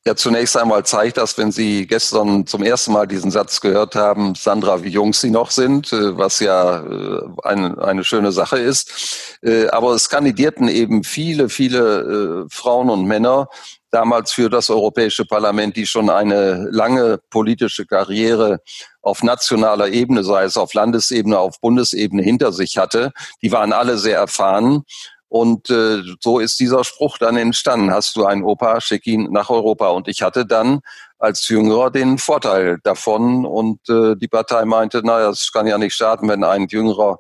Ja, 0.05 0.15
zunächst 0.15 0.57
einmal 0.57 0.85
zeigt 0.85 1.17
das, 1.17 1.37
wenn 1.39 1.51
Sie 1.51 1.87
gestern 1.87 2.47
zum 2.47 2.63
ersten 2.63 2.93
Mal 2.93 3.07
diesen 3.07 3.31
Satz 3.31 3.61
gehört 3.61 3.95
haben, 3.95 4.35
Sandra, 4.35 4.83
wie 4.85 4.91
jung 4.91 5.13
Sie 5.13 5.31
noch 5.31 5.51
sind, 5.51 5.93
äh, 5.93 6.17
was 6.17 6.41
ja 6.41 6.81
äh, 6.81 7.23
eine, 7.43 7.77
eine 7.83 8.05
schöne 8.05 8.33
Sache 8.33 8.59
ist. 8.59 9.39
Äh, 9.43 9.69
aber 9.69 9.93
es 9.93 10.09
kandidierten 10.09 10.69
eben 10.69 11.03
viele, 11.05 11.49
viele 11.49 12.47
Frauen 12.51 12.91
und 12.91 13.07
Männer 13.07 13.49
damals 13.91 14.33
für 14.33 14.51
das 14.51 14.69
Europäische 14.71 15.25
Parlament, 15.25 15.77
die 15.77 15.87
schon 15.87 16.11
eine 16.11 16.69
lange 16.71 17.19
politische 17.31 17.87
Karriere 17.87 18.61
auf 19.01 19.23
nationaler 19.23 19.89
Ebene, 19.89 20.25
sei 20.25 20.45
es 20.45 20.57
auf 20.57 20.75
Landesebene, 20.75 21.39
auf 21.39 21.61
Bundesebene 21.61 22.23
hinter 22.23 22.53
sich 22.53 22.77
hatte. 22.77 23.13
Die 23.43 23.53
waren 23.53 23.73
alle 23.73 23.99
sehr 23.99 24.19
erfahren. 24.19 24.83
Und 25.29 25.71
äh, 25.71 26.03
so 26.21 26.39
ist 26.39 26.61
dieser 26.61 26.85
Spruch 26.85 27.19
dann 27.19 27.37
entstanden. 27.37 27.93
Hast 27.93 28.17
du 28.17 28.25
einen 28.25 28.45
Opa, 28.45 28.81
schick 28.81 29.07
ihn 29.07 29.29
nach 29.33 29.51
Europa. 29.51 29.89
Und 29.89 30.09
ich 30.09 30.23
hatte 30.23 30.47
dann 30.47 30.81
als 31.19 31.49
Jüngerer 31.49 31.91
den 31.91 32.19
Vorteil 32.19 32.79
davon. 32.85 33.45
Und 33.45 33.81
äh, 33.89 34.15
die 34.17 34.29
Partei 34.29 34.65
meinte, 34.65 35.05
naja, 35.05 35.31
es 35.31 35.51
kann 35.53 35.67
ja 35.67 35.79
nicht 35.79 35.95
schaden, 35.95 36.29
wenn 36.29 36.45
ein 36.45 36.69
Jüngerer 36.69 37.19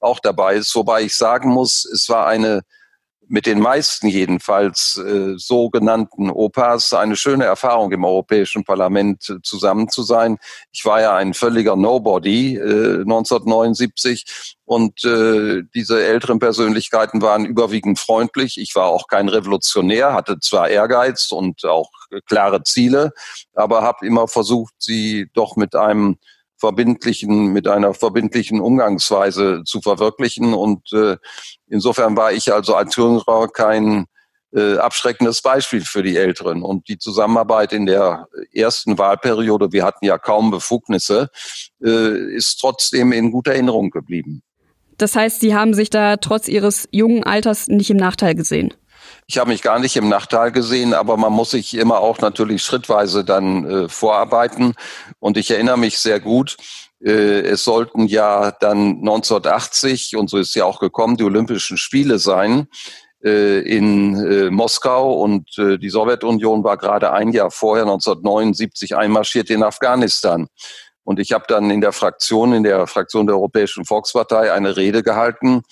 auch 0.00 0.20
dabei 0.20 0.54
ist. 0.54 0.74
Wobei 0.74 1.02
ich 1.02 1.16
sagen 1.16 1.50
muss, 1.50 1.84
es 1.84 2.08
war 2.08 2.26
eine 2.26 2.62
mit 3.28 3.46
den 3.46 3.60
meisten 3.60 4.08
jedenfalls 4.08 4.96
äh, 4.96 5.34
sogenannten 5.36 6.30
Opas 6.30 6.92
eine 6.92 7.16
schöne 7.16 7.44
Erfahrung 7.44 7.92
im 7.92 8.04
Europäischen 8.04 8.64
Parlament 8.64 9.28
äh, 9.28 9.34
zusammen 9.42 9.88
zu 9.88 10.02
sein. 10.02 10.38
Ich 10.72 10.84
war 10.84 11.00
ja 11.00 11.14
ein 11.14 11.34
völliger 11.34 11.76
Nobody 11.76 12.56
äh, 12.56 13.00
1979 13.00 14.56
und 14.64 15.04
äh, 15.04 15.62
diese 15.74 16.04
älteren 16.04 16.38
Persönlichkeiten 16.38 17.20
waren 17.22 17.44
überwiegend 17.44 17.98
freundlich. 17.98 18.58
Ich 18.58 18.74
war 18.74 18.86
auch 18.86 19.06
kein 19.08 19.28
Revolutionär, 19.28 20.14
hatte 20.14 20.40
zwar 20.40 20.68
Ehrgeiz 20.68 21.30
und 21.30 21.64
auch 21.64 21.90
klare 22.26 22.62
Ziele, 22.62 23.12
aber 23.54 23.82
habe 23.82 24.06
immer 24.06 24.28
versucht, 24.28 24.74
sie 24.78 25.28
doch 25.34 25.56
mit 25.56 25.74
einem 25.74 26.16
verbindlichen, 26.58 27.52
mit 27.52 27.68
einer 27.68 27.94
verbindlichen 27.94 28.60
Umgangsweise 28.60 29.62
zu 29.64 29.80
verwirklichen. 29.80 30.54
Und 30.54 30.92
äh, 30.92 31.16
insofern 31.68 32.16
war 32.16 32.32
ich 32.32 32.52
also 32.52 32.74
als 32.74 32.96
Jüngerer 32.96 33.48
kein 33.48 34.06
äh, 34.54 34.76
abschreckendes 34.76 35.42
Beispiel 35.42 35.82
für 35.82 36.02
die 36.02 36.16
Älteren. 36.16 36.62
Und 36.62 36.88
die 36.88 36.98
Zusammenarbeit 36.98 37.72
in 37.72 37.86
der 37.86 38.28
ersten 38.52 38.98
Wahlperiode, 38.98 39.72
wir 39.72 39.84
hatten 39.84 40.04
ja 40.04 40.18
kaum 40.18 40.50
Befugnisse, 40.50 41.30
äh, 41.82 42.34
ist 42.34 42.58
trotzdem 42.60 43.12
in 43.12 43.30
guter 43.30 43.52
Erinnerung 43.52 43.90
geblieben. 43.90 44.42
Das 44.96 45.14
heißt, 45.14 45.40
Sie 45.40 45.54
haben 45.54 45.74
sich 45.74 45.90
da 45.90 46.16
trotz 46.16 46.48
Ihres 46.48 46.88
jungen 46.90 47.22
Alters 47.22 47.68
nicht 47.68 47.90
im 47.90 47.98
Nachteil 47.98 48.34
gesehen? 48.34 48.74
Ich 49.30 49.36
habe 49.36 49.50
mich 49.50 49.60
gar 49.60 49.78
nicht 49.78 49.94
im 49.96 50.08
Nachteil 50.08 50.52
gesehen, 50.52 50.94
aber 50.94 51.18
man 51.18 51.34
muss 51.34 51.50
sich 51.50 51.74
immer 51.74 51.98
auch 51.98 52.18
natürlich 52.20 52.62
schrittweise 52.62 53.24
dann 53.24 53.68
äh, 53.68 53.88
vorarbeiten. 53.90 54.72
Und 55.18 55.36
ich 55.36 55.50
erinnere 55.50 55.76
mich 55.76 55.98
sehr 55.98 56.18
gut, 56.18 56.56
äh, 57.04 57.40
es 57.40 57.62
sollten 57.62 58.06
ja 58.06 58.52
dann 58.52 59.00
1980, 59.00 60.16
und 60.16 60.30
so 60.30 60.38
ist 60.38 60.54
ja 60.54 60.64
auch 60.64 60.80
gekommen, 60.80 61.18
die 61.18 61.24
Olympischen 61.24 61.76
Spiele 61.76 62.18
sein 62.18 62.68
äh, 63.22 63.58
in 63.60 64.16
äh, 64.16 64.48
Moskau 64.48 65.20
und 65.20 65.58
die 65.58 65.90
Sowjetunion 65.90 66.64
war 66.64 66.78
gerade 66.78 67.12
ein 67.12 67.30
Jahr 67.32 67.50
vorher, 67.50 67.84
1979, 67.84 68.96
einmarschiert 68.96 69.50
in 69.50 69.62
Afghanistan. 69.62 70.48
Und 71.04 71.18
ich 71.20 71.32
habe 71.32 71.44
dann 71.48 71.70
in 71.70 71.82
der 71.82 71.92
Fraktion, 71.92 72.54
in 72.54 72.62
der 72.62 72.86
Fraktion 72.86 73.26
der 73.26 73.36
Europäischen 73.36 73.84
Volkspartei 73.84 74.52
eine 74.52 74.78
Rede 74.78 75.02
gehalten, 75.02 75.64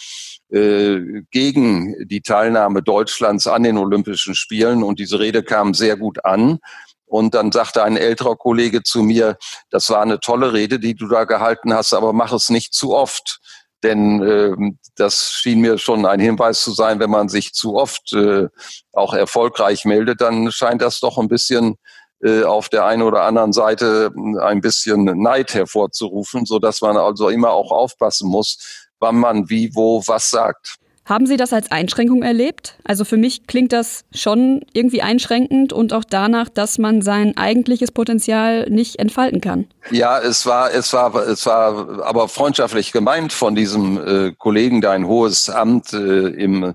gegen 0.49 2.07
die 2.07 2.21
Teilnahme 2.21 2.81
Deutschlands 2.81 3.49
an 3.49 3.65
den 3.65 3.79
Olympischen 3.79 4.37
Spielen 4.37 4.85
und 4.85 5.01
diese 5.01 5.19
Rede 5.19 5.43
kam 5.43 5.75
sehr 5.75 5.97
gut 5.97 6.25
an. 6.25 6.61
Und 7.07 7.35
dann 7.35 7.53
sagte 7.53 7.83
ein 7.85 7.97
älterer 7.97 8.37
Kollege 8.37 8.83
zu 8.83 9.03
mir, 9.03 9.39
das 9.71 9.89
war 9.91 10.03
eine 10.03 10.21
tolle 10.21 10.53
Rede, 10.53 10.79
die 10.79 10.95
du 10.95 11.09
da 11.09 11.25
gehalten 11.25 11.73
hast, 11.73 11.95
aber 11.95 12.13
mach 12.13 12.33
es 12.33 12.51
nicht 12.51 12.75
zu 12.75 12.95
oft. 12.95 13.41
Denn 13.83 14.23
äh, 14.23 14.73
das 14.97 15.31
schien 15.31 15.61
mir 15.61 15.79
schon 15.79 16.07
ein 16.07 16.19
Hinweis 16.19 16.63
zu 16.63 16.73
sein, 16.73 16.99
wenn 16.99 17.11
man 17.11 17.29
sich 17.29 17.53
zu 17.53 17.77
oft 17.77 18.13
äh, 18.13 18.49
auch 18.93 19.15
erfolgreich 19.15 19.85
meldet, 19.85 20.21
dann 20.21 20.51
scheint 20.51 20.83
das 20.83 20.99
doch 20.99 21.19
ein 21.19 21.29
bisschen 21.29 21.77
äh, 22.23 22.43
auf 22.43 22.69
der 22.69 22.87
einen 22.87 23.03
oder 23.03 23.23
anderen 23.23 23.53
Seite 23.53 24.11
ein 24.41 24.61
bisschen 24.61 25.05
Neid 25.05 25.55
hervorzurufen, 25.55 26.47
so 26.47 26.59
dass 26.59 26.81
man 26.81 26.97
also 26.97 27.29
immer 27.29 27.51
auch 27.51 27.71
aufpassen 27.71 28.29
muss, 28.29 28.86
wann 29.01 29.17
man 29.17 29.49
wie, 29.49 29.71
wo, 29.75 30.03
was 30.07 30.31
sagt. 30.31 30.77
Haben 31.07 31.27
Sie 31.27 31.37
das 31.37 31.53
als 31.53 31.71
Einschränkung 31.71 32.25
erlebt? 32.25 32.79
Also 32.83 33.05
für 33.05 33.17
mich 33.17 33.47
klingt 33.47 33.73
das 33.73 34.05
schon 34.13 34.65
irgendwie 34.73 35.03
einschränkend 35.03 35.73
und 35.73 35.93
auch 35.93 36.03
danach, 36.03 36.49
dass 36.49 36.79
man 36.79 37.01
sein 37.01 37.37
eigentliches 37.37 37.93
Potenzial 37.93 38.69
nicht 38.69 38.99
entfalten 38.99 39.41
kann. 39.41 39.69
Ja, 39.93 40.19
es 40.19 40.47
war, 40.47 40.75
es 40.75 40.93
war, 40.93 41.15
es 41.15 41.47
war 41.47 42.05
aber 42.05 42.29
freundschaftlich 42.29 42.91
gemeint 42.91 43.33
von 43.33 43.55
diesem 43.55 43.99
äh, 44.05 44.33
Kollegen, 44.37 44.81
der 44.81 44.91
ein 44.91 45.07
hohes 45.07 45.49
Amt 45.49 45.93
äh, 45.93 46.27
im 46.27 46.75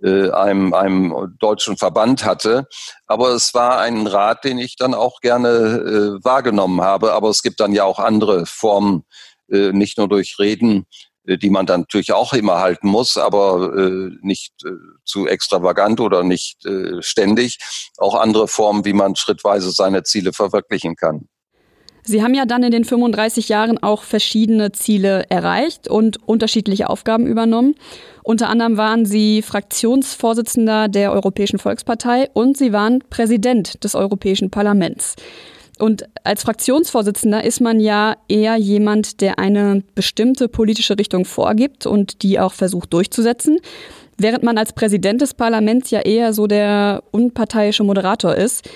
äh, 0.00 0.30
einem, 0.30 0.74
einem 0.74 1.36
deutschen 1.38 1.76
Verband 1.76 2.24
hatte. 2.24 2.66
Aber 3.06 3.30
es 3.30 3.52
war 3.52 3.80
ein 3.80 4.06
Rat, 4.06 4.44
den 4.44 4.58
ich 4.58 4.76
dann 4.76 4.94
auch 4.94 5.20
gerne 5.20 5.48
äh, 5.48 6.24
wahrgenommen 6.24 6.82
habe. 6.82 7.12
Aber 7.12 7.30
es 7.30 7.42
gibt 7.42 7.58
dann 7.58 7.72
ja 7.72 7.84
auch 7.84 7.98
andere 7.98 8.46
Formen, 8.46 9.04
äh, 9.50 9.72
nicht 9.72 9.98
nur 9.98 10.08
durch 10.08 10.38
Reden, 10.38 10.86
die 11.24 11.50
man 11.50 11.66
dann 11.66 11.80
natürlich 11.80 12.12
auch 12.12 12.32
immer 12.32 12.58
halten 12.58 12.88
muss, 12.88 13.16
aber 13.16 13.72
äh, 13.76 14.10
nicht 14.22 14.52
äh, 14.64 14.70
zu 15.04 15.26
extravagant 15.26 16.00
oder 16.00 16.22
nicht 16.22 16.64
äh, 16.66 17.00
ständig. 17.00 17.58
Auch 17.98 18.14
andere 18.14 18.48
Formen, 18.48 18.84
wie 18.84 18.92
man 18.92 19.16
schrittweise 19.16 19.70
seine 19.70 20.02
Ziele 20.02 20.32
verwirklichen 20.32 20.96
kann. 20.96 21.28
Sie 22.04 22.22
haben 22.22 22.34
ja 22.34 22.46
dann 22.46 22.64
in 22.64 22.72
den 22.72 22.84
35 22.84 23.48
Jahren 23.48 23.80
auch 23.80 24.02
verschiedene 24.02 24.72
Ziele 24.72 25.24
erreicht 25.28 25.86
und 25.86 26.16
unterschiedliche 26.26 26.90
Aufgaben 26.90 27.26
übernommen. 27.28 27.76
Unter 28.24 28.48
anderem 28.48 28.76
waren 28.76 29.06
Sie 29.06 29.40
Fraktionsvorsitzender 29.40 30.88
der 30.88 31.12
Europäischen 31.12 31.60
Volkspartei 31.60 32.28
und 32.32 32.56
Sie 32.56 32.72
waren 32.72 33.04
Präsident 33.08 33.84
des 33.84 33.94
Europäischen 33.94 34.50
Parlaments. 34.50 35.14
Und 35.78 36.04
als 36.24 36.42
Fraktionsvorsitzender 36.42 37.44
ist 37.44 37.60
man 37.60 37.80
ja 37.80 38.16
eher 38.28 38.56
jemand, 38.56 39.20
der 39.20 39.38
eine 39.38 39.82
bestimmte 39.94 40.48
politische 40.48 40.98
Richtung 40.98 41.24
vorgibt 41.24 41.86
und 41.86 42.22
die 42.22 42.38
auch 42.38 42.52
versucht 42.52 42.92
durchzusetzen, 42.92 43.58
während 44.18 44.42
man 44.44 44.58
als 44.58 44.72
Präsident 44.74 45.20
des 45.22 45.34
Parlaments 45.34 45.90
ja 45.90 46.00
eher 46.00 46.32
so 46.32 46.46
der 46.46 47.02
unparteiische 47.10 47.84
Moderator 47.84 48.34
ist. 48.34 48.68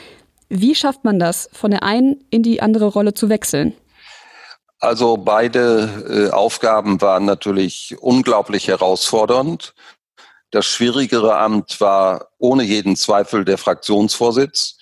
Wie 0.49 0.75
schafft 0.75 1.05
man 1.05 1.19
das, 1.19 1.49
von 1.53 1.71
der 1.71 1.83
einen 1.83 2.25
in 2.31 2.43
die 2.43 2.63
andere 2.63 2.87
Rolle 2.87 3.15
zu 3.15 3.29
wechseln? 3.29 3.75
Also 4.79 5.17
beide 5.17 6.29
äh, 6.29 6.33
Aufgaben 6.33 7.01
waren 7.01 7.25
natürlich 7.25 7.97
unglaublich 8.01 8.69
herausfordernd. 8.69 9.75
Das 10.51 10.67
schwierigere 10.67 11.37
Amt 11.39 11.81
war 11.81 12.29
ohne 12.39 12.63
jeden 12.63 12.95
Zweifel 12.95 13.45
der 13.45 13.59
Fraktionsvorsitz. 13.59 14.77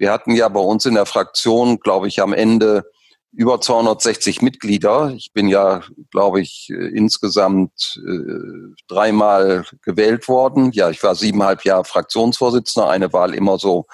Wir 0.00 0.10
hatten 0.10 0.34
ja 0.34 0.48
bei 0.48 0.60
uns 0.60 0.86
in 0.86 0.94
der 0.94 1.04
Fraktion, 1.04 1.78
glaube 1.78 2.08
ich, 2.08 2.22
am 2.22 2.32
Ende 2.32 2.90
über 3.32 3.60
260 3.60 4.40
Mitglieder. 4.40 5.12
Ich 5.14 5.34
bin 5.34 5.46
ja, 5.46 5.82
glaube 6.10 6.40
ich, 6.40 6.68
äh, 6.70 6.88
insgesamt 6.96 8.00
äh, 8.08 8.74
dreimal 8.88 9.66
gewählt 9.82 10.26
worden. 10.26 10.70
Ja, 10.72 10.88
ich 10.88 11.02
war 11.02 11.14
siebeneinhalb 11.14 11.66
Jahre 11.66 11.84
Fraktionsvorsitzender, 11.84 12.88
eine 12.88 13.12
Wahl 13.12 13.34
immer 13.34 13.58
so 13.58 13.84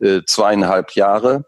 äh, 0.00 0.22
zweieinhalb 0.26 0.96
Jahre. 0.96 1.44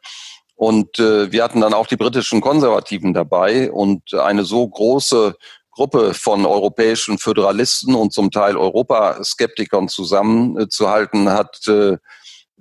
Und 0.54 1.00
äh, 1.00 1.32
wir 1.32 1.42
hatten 1.42 1.60
dann 1.60 1.74
auch 1.74 1.88
die 1.88 1.96
britischen 1.96 2.40
Konservativen 2.40 3.14
dabei 3.14 3.72
und 3.72 4.14
eine 4.14 4.44
so 4.44 4.68
große 4.68 5.34
Gruppe 5.72 6.14
von 6.14 6.46
europäischen 6.46 7.18
Föderalisten 7.18 7.96
und 7.96 8.12
zum 8.12 8.30
Teil 8.30 8.56
Europaskeptikern 8.56 9.88
zusammenzuhalten, 9.88 11.30
hat 11.30 11.66
äh, 11.66 11.96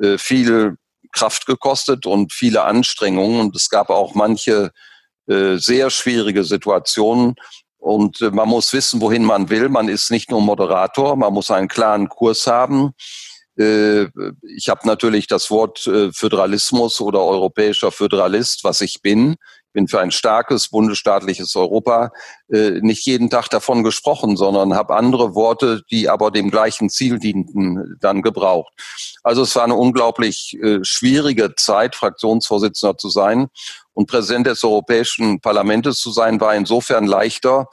äh 0.02 0.18
viel 0.18 0.78
Kraft 1.14 1.46
gekostet 1.46 2.06
und 2.06 2.34
viele 2.34 2.64
Anstrengungen. 2.64 3.40
Und 3.40 3.56
es 3.56 3.70
gab 3.70 3.90
auch 3.90 4.16
manche 4.16 4.72
äh, 5.28 5.58
sehr 5.58 5.90
schwierige 5.90 6.44
Situationen. 6.44 7.36
Und 7.78 8.22
äh, 8.22 8.32
man 8.32 8.50
muss 8.50 8.74
wissen, 8.74 9.00
wohin 9.00 9.24
man 9.24 9.50
will. 9.50 9.70
Man 9.70 9.88
ist 9.88 10.12
nicht 10.12 10.32
nur 10.32 10.42
Moderator, 10.42 11.16
man 11.16 11.34
muss 11.34 11.52
einen 11.52 11.68
klaren 11.68 12.10
Kurs 12.10 12.48
haben. 12.48 12.92
Äh, 13.58 14.04
ich 14.56 14.68
habe 14.68 14.86
natürlich 14.86 15.28
das 15.28 15.50
Wort 15.52 15.86
äh, 15.88 16.12
Föderalismus 16.12 17.00
oder 17.00 17.22
europäischer 17.22 17.92
Föderalist, 17.92 18.64
was 18.64 18.82
ich 18.82 19.02
bin 19.02 19.38
bin 19.74 19.88
für 19.88 20.00
ein 20.00 20.12
starkes 20.12 20.70
bundesstaatliches 20.70 21.56
Europa 21.56 22.12
äh, 22.52 22.80
nicht 22.82 23.06
jeden 23.06 23.30
Tag 23.30 23.50
davon 23.50 23.84
gesprochen, 23.84 24.38
sondern 24.38 24.76
habe 24.76 24.96
andere 24.96 25.36
Worte, 25.36 25.82
die 25.92 26.10
aber 26.10 26.32
dem 26.32 26.50
gleichen 26.50 26.90
Ziel 26.90 27.20
dienten, 27.20 27.98
dann 28.00 28.22
gebraucht. 28.22 28.72
Also 29.24 29.42
es 29.42 29.56
war 29.56 29.64
eine 29.64 29.76
unglaublich 29.76 30.58
äh, 30.62 30.80
schwierige 30.84 31.56
Zeit, 31.56 31.96
Fraktionsvorsitzender 31.96 32.98
zu 32.98 33.10
sein 33.10 33.48
und 33.94 34.08
Präsident 34.08 34.48
des 34.48 34.64
Europäischen 34.64 35.42
Parlaments 35.42 36.00
zu 36.00 36.12
sein, 36.12 36.40
war 36.40 36.56
insofern 36.56 37.06
leichter, 37.06 37.68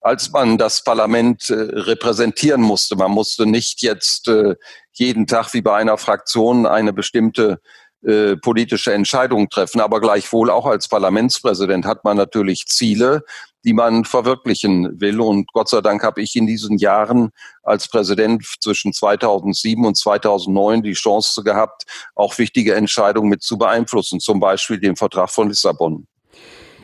als 0.00 0.30
man 0.30 0.56
das 0.56 0.84
Parlament 0.84 1.50
äh, 1.50 1.54
repräsentieren 1.54 2.62
musste. 2.62 2.94
Man 2.96 3.10
musste 3.10 3.46
nicht 3.46 3.82
jetzt 3.82 4.28
äh, 4.28 4.54
jeden 4.92 5.26
Tag 5.26 5.52
wie 5.52 5.62
bei 5.62 5.76
einer 5.76 5.98
Fraktion 5.98 6.66
eine 6.66 6.92
bestimmte 6.92 7.60
äh, 8.02 8.36
politische 8.36 8.92
Entscheidungen 8.92 9.48
treffen. 9.48 9.80
Aber 9.80 10.00
gleichwohl 10.00 10.50
auch 10.50 10.66
als 10.66 10.88
Parlamentspräsident 10.88 11.86
hat 11.86 12.04
man 12.04 12.16
natürlich 12.16 12.66
Ziele, 12.66 13.24
die 13.64 13.72
man 13.72 14.04
verwirklichen 14.04 15.00
will. 15.00 15.20
Und 15.20 15.52
Gott 15.52 15.68
sei 15.68 15.80
Dank 15.80 16.04
habe 16.04 16.22
ich 16.22 16.36
in 16.36 16.46
diesen 16.46 16.78
Jahren 16.78 17.30
als 17.62 17.88
Präsident 17.88 18.44
zwischen 18.60 18.92
2007 18.92 19.84
und 19.84 19.96
2009 19.96 20.82
die 20.82 20.92
Chance 20.92 21.42
gehabt, 21.42 21.84
auch 22.14 22.38
wichtige 22.38 22.74
Entscheidungen 22.74 23.28
mit 23.28 23.42
zu 23.42 23.58
beeinflussen, 23.58 24.20
zum 24.20 24.38
Beispiel 24.38 24.78
den 24.78 24.94
Vertrag 24.94 25.30
von 25.30 25.48
Lissabon. 25.48 26.06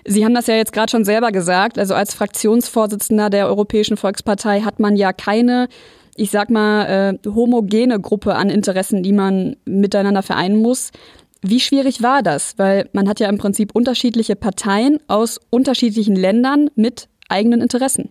Sie 0.05 0.25
haben 0.25 0.35
das 0.35 0.49
ja 0.49 0.57
jetzt 0.57 0.73
gerade 0.73 0.91
schon 0.91 1.05
selber 1.05 1.31
gesagt. 1.31 1.79
Also 1.79 1.95
als 1.95 2.15
Fraktionsvorsitzender 2.15 3.31
der 3.31 3.47
Europäischen 3.47 3.97
Volkspartei 3.97 4.63
hat 4.63 4.81
man 4.81 4.97
ja 4.97 5.13
keine 5.13 5.69
ich 6.17 6.31
sag 6.31 6.51
mal, 6.51 7.19
äh, 7.25 7.29
homogene 7.29 8.01
Gruppe 8.01 8.35
an 8.35 8.51
Interessen, 8.51 9.03
die 9.03 9.13
man 9.13 9.57
miteinander 9.65 10.23
vereinen 10.23 10.57
muss. 10.57 10.91
Wie 11.41 11.61
schwierig 11.61 12.03
war 12.03 12.23
das? 12.23 12.55
Weil 12.59 12.89
man 12.93 13.09
hat 13.09 13.19
ja 13.19 13.29
im 13.29 13.39
Prinzip 13.39 13.75
unterschiedliche 13.75 14.37
Parteien 14.37 14.99
aus 15.09 15.41
unterschiedlichen 15.51 16.15
Ländern 16.15 16.71
mit 16.77 17.09
eigenen 17.29 17.61
Interessen. 17.61 18.11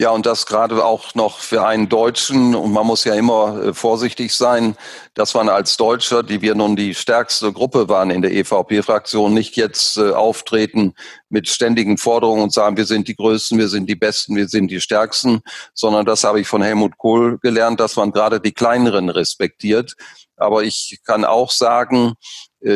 Ja, 0.00 0.10
und 0.10 0.26
das 0.26 0.46
gerade 0.46 0.84
auch 0.84 1.14
noch 1.14 1.38
für 1.38 1.64
einen 1.64 1.88
Deutschen. 1.88 2.54
Und 2.54 2.72
man 2.72 2.86
muss 2.86 3.04
ja 3.04 3.14
immer 3.14 3.62
äh, 3.62 3.74
vorsichtig 3.74 4.34
sein, 4.34 4.76
dass 5.14 5.34
man 5.34 5.48
als 5.48 5.76
Deutscher, 5.76 6.22
die 6.22 6.42
wir 6.42 6.54
nun 6.54 6.74
die 6.74 6.94
stärkste 6.94 7.52
Gruppe 7.52 7.88
waren 7.88 8.10
in 8.10 8.20
der 8.20 8.32
EVP-Fraktion, 8.32 9.32
nicht 9.32 9.56
jetzt 9.56 9.96
äh, 9.96 10.10
auftreten 10.10 10.94
mit 11.28 11.48
ständigen 11.48 11.96
Forderungen 11.96 12.42
und 12.42 12.52
sagen, 12.52 12.76
wir 12.76 12.86
sind 12.86 13.06
die 13.06 13.14
Größten, 13.14 13.58
wir 13.58 13.68
sind 13.68 13.88
die 13.88 13.94
Besten, 13.94 14.34
wir 14.36 14.48
sind 14.48 14.70
die 14.70 14.80
Stärksten, 14.80 15.42
sondern 15.74 16.04
das 16.04 16.24
habe 16.24 16.40
ich 16.40 16.48
von 16.48 16.62
Helmut 16.62 16.98
Kohl 16.98 17.38
gelernt, 17.38 17.78
dass 17.78 17.96
man 17.96 18.10
gerade 18.10 18.40
die 18.40 18.52
Kleineren 18.52 19.08
respektiert. 19.10 19.94
Aber 20.36 20.64
ich 20.64 20.98
kann 21.04 21.24
auch 21.24 21.52
sagen, 21.52 22.14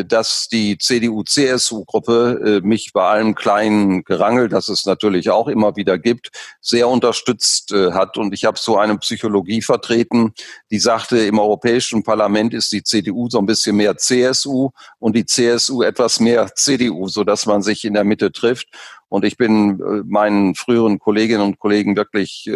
dass 0.05 0.49
die 0.49 0.77
CDU-CSU-Gruppe 0.77 2.61
äh, 2.63 2.67
mich 2.67 2.93
bei 2.93 3.03
allem 3.03 3.35
kleinen 3.35 4.05
Gerangel, 4.05 4.49
das 4.49 4.69
es 4.69 4.85
natürlich 4.85 5.31
auch 5.31 5.49
immer 5.49 5.77
wieder 5.77 5.99
gibt, 5.99 6.31
sehr 6.61 6.89
unterstützt 6.89 7.73
äh, 7.73 7.93
hat. 7.93 8.19
Und 8.19 8.35
ich 8.35 8.45
habe 8.45 8.59
so 8.61 8.77
eine 8.77 8.99
Psychologie 8.99 9.63
vertreten, 9.63 10.35
die 10.71 10.79
sagte, 10.79 11.19
im 11.19 11.39
Europäischen 11.39 12.03
Parlament 12.03 12.53
ist 12.53 12.71
die 12.73 12.83
CDU 12.83 13.29
so 13.31 13.39
ein 13.39 13.47
bisschen 13.47 13.77
mehr 13.77 13.97
CSU 13.97 14.71
und 14.99 15.17
die 15.17 15.25
CSU 15.25 15.83
etwas 15.83 16.21
mehr 16.21 16.55
CDU, 16.55 17.09
so 17.09 17.25
dass 17.25 17.47
man 17.47 17.63
sich 17.63 17.85
in 17.85 17.95
der 17.95 18.05
Mitte 18.05 18.31
trifft. 18.31 18.69
Und 19.11 19.25
ich 19.25 19.39
bin 19.39 19.81
meinen 20.07 20.55
früheren 20.55 20.99
Kolleginnen 20.99 21.41
und 21.41 21.59
Kollegen 21.59 21.97
wirklich 21.97 22.47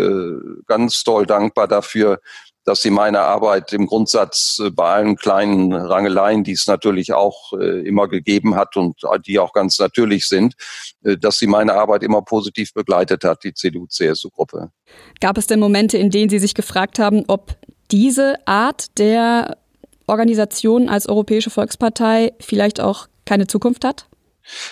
ganz 0.67 1.03
toll 1.03 1.25
dankbar 1.25 1.67
dafür, 1.67 2.21
dass 2.65 2.83
sie 2.83 2.91
meine 2.91 3.21
Arbeit 3.21 3.73
im 3.73 3.87
Grundsatz 3.87 4.61
äh, 4.65 4.71
bei 4.71 4.95
allen 4.95 5.17
kleinen 5.17 5.73
Rangeleien, 5.73 6.45
die 6.45 6.53
es 6.53 6.67
natürlich 6.67 7.13
auch 7.13 7.53
äh, 7.55 7.87
immer 7.87 8.09
gegeben 8.09 8.55
hat 8.55 8.77
und 8.77 9.03
die 9.27 9.39
auch 9.39 9.53
ganz 9.53 9.79
natürlich 9.79 10.27
sind, 10.27 10.55
äh, 11.05 11.17
dass 11.17 11.39
sie 11.39 11.47
meine 11.47 11.75
Arbeit 11.75 12.03
immer 12.03 12.23
positiv 12.23 12.73
begleitet 12.73 13.25
hat, 13.25 13.45
die 13.45 13.55
CDU-CSU-Gruppe. 13.55 14.71
Gab 15.21 15.39
es 15.39 15.47
denn 15.47 15.61
Momente, 15.61 15.99
in 15.99 16.11
denen 16.11 16.31
Sie 16.31 16.39
sich 16.39 16.55
gefragt 16.55 16.99
haben, 16.99 17.25
ob 17.29 17.57
diese 17.91 18.37
Art 18.47 18.99
der 18.99 19.57
Organisation 20.07 20.89
als 20.89 21.09
Europäische 21.09 21.51
Volkspartei 21.51 22.33
vielleicht 22.41 22.81
auch 22.81 23.07
keine 23.25 23.47
Zukunft 23.47 23.85
hat? 23.85 24.07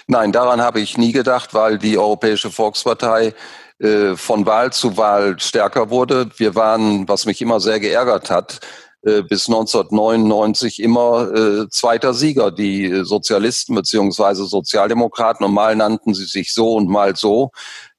Nein, 0.06 0.32
daran 0.32 0.61
habe 0.61 0.80
ich 0.80 0.99
nie 0.99 1.12
gedacht, 1.12 1.54
weil 1.54 1.78
die 1.78 1.97
Europäische 1.97 2.50
Volkspartei 2.50 3.35
äh, 3.80 4.14
von 4.14 4.46
Wahl 4.46 4.72
zu 4.72 4.96
Wahl 4.96 5.40
stärker 5.40 5.90
wurde. 5.90 6.28
Wir 6.37 6.54
waren, 6.54 7.08
was 7.08 7.26
mich 7.26 7.40
immer 7.40 7.60
sehr 7.60 7.80
geärgert 7.80 8.30
hat, 8.30 8.60
äh, 9.02 9.22
bis 9.22 9.49
1999 9.49 10.82
immer 10.82 11.32
äh, 11.34 11.68
zweiter 11.70 12.12
Sieger. 12.12 12.50
Die 12.50 13.04
Sozialisten 13.04 13.75
beziehungsweise 13.75 14.44
Sozialdemokraten, 14.44 15.46
und 15.46 15.54
mal 15.54 15.75
nannten 15.75 16.12
sie 16.12 16.26
sich 16.26 16.52
so 16.52 16.75
und 16.75 16.90
mal 16.90 17.16
so, 17.16 17.52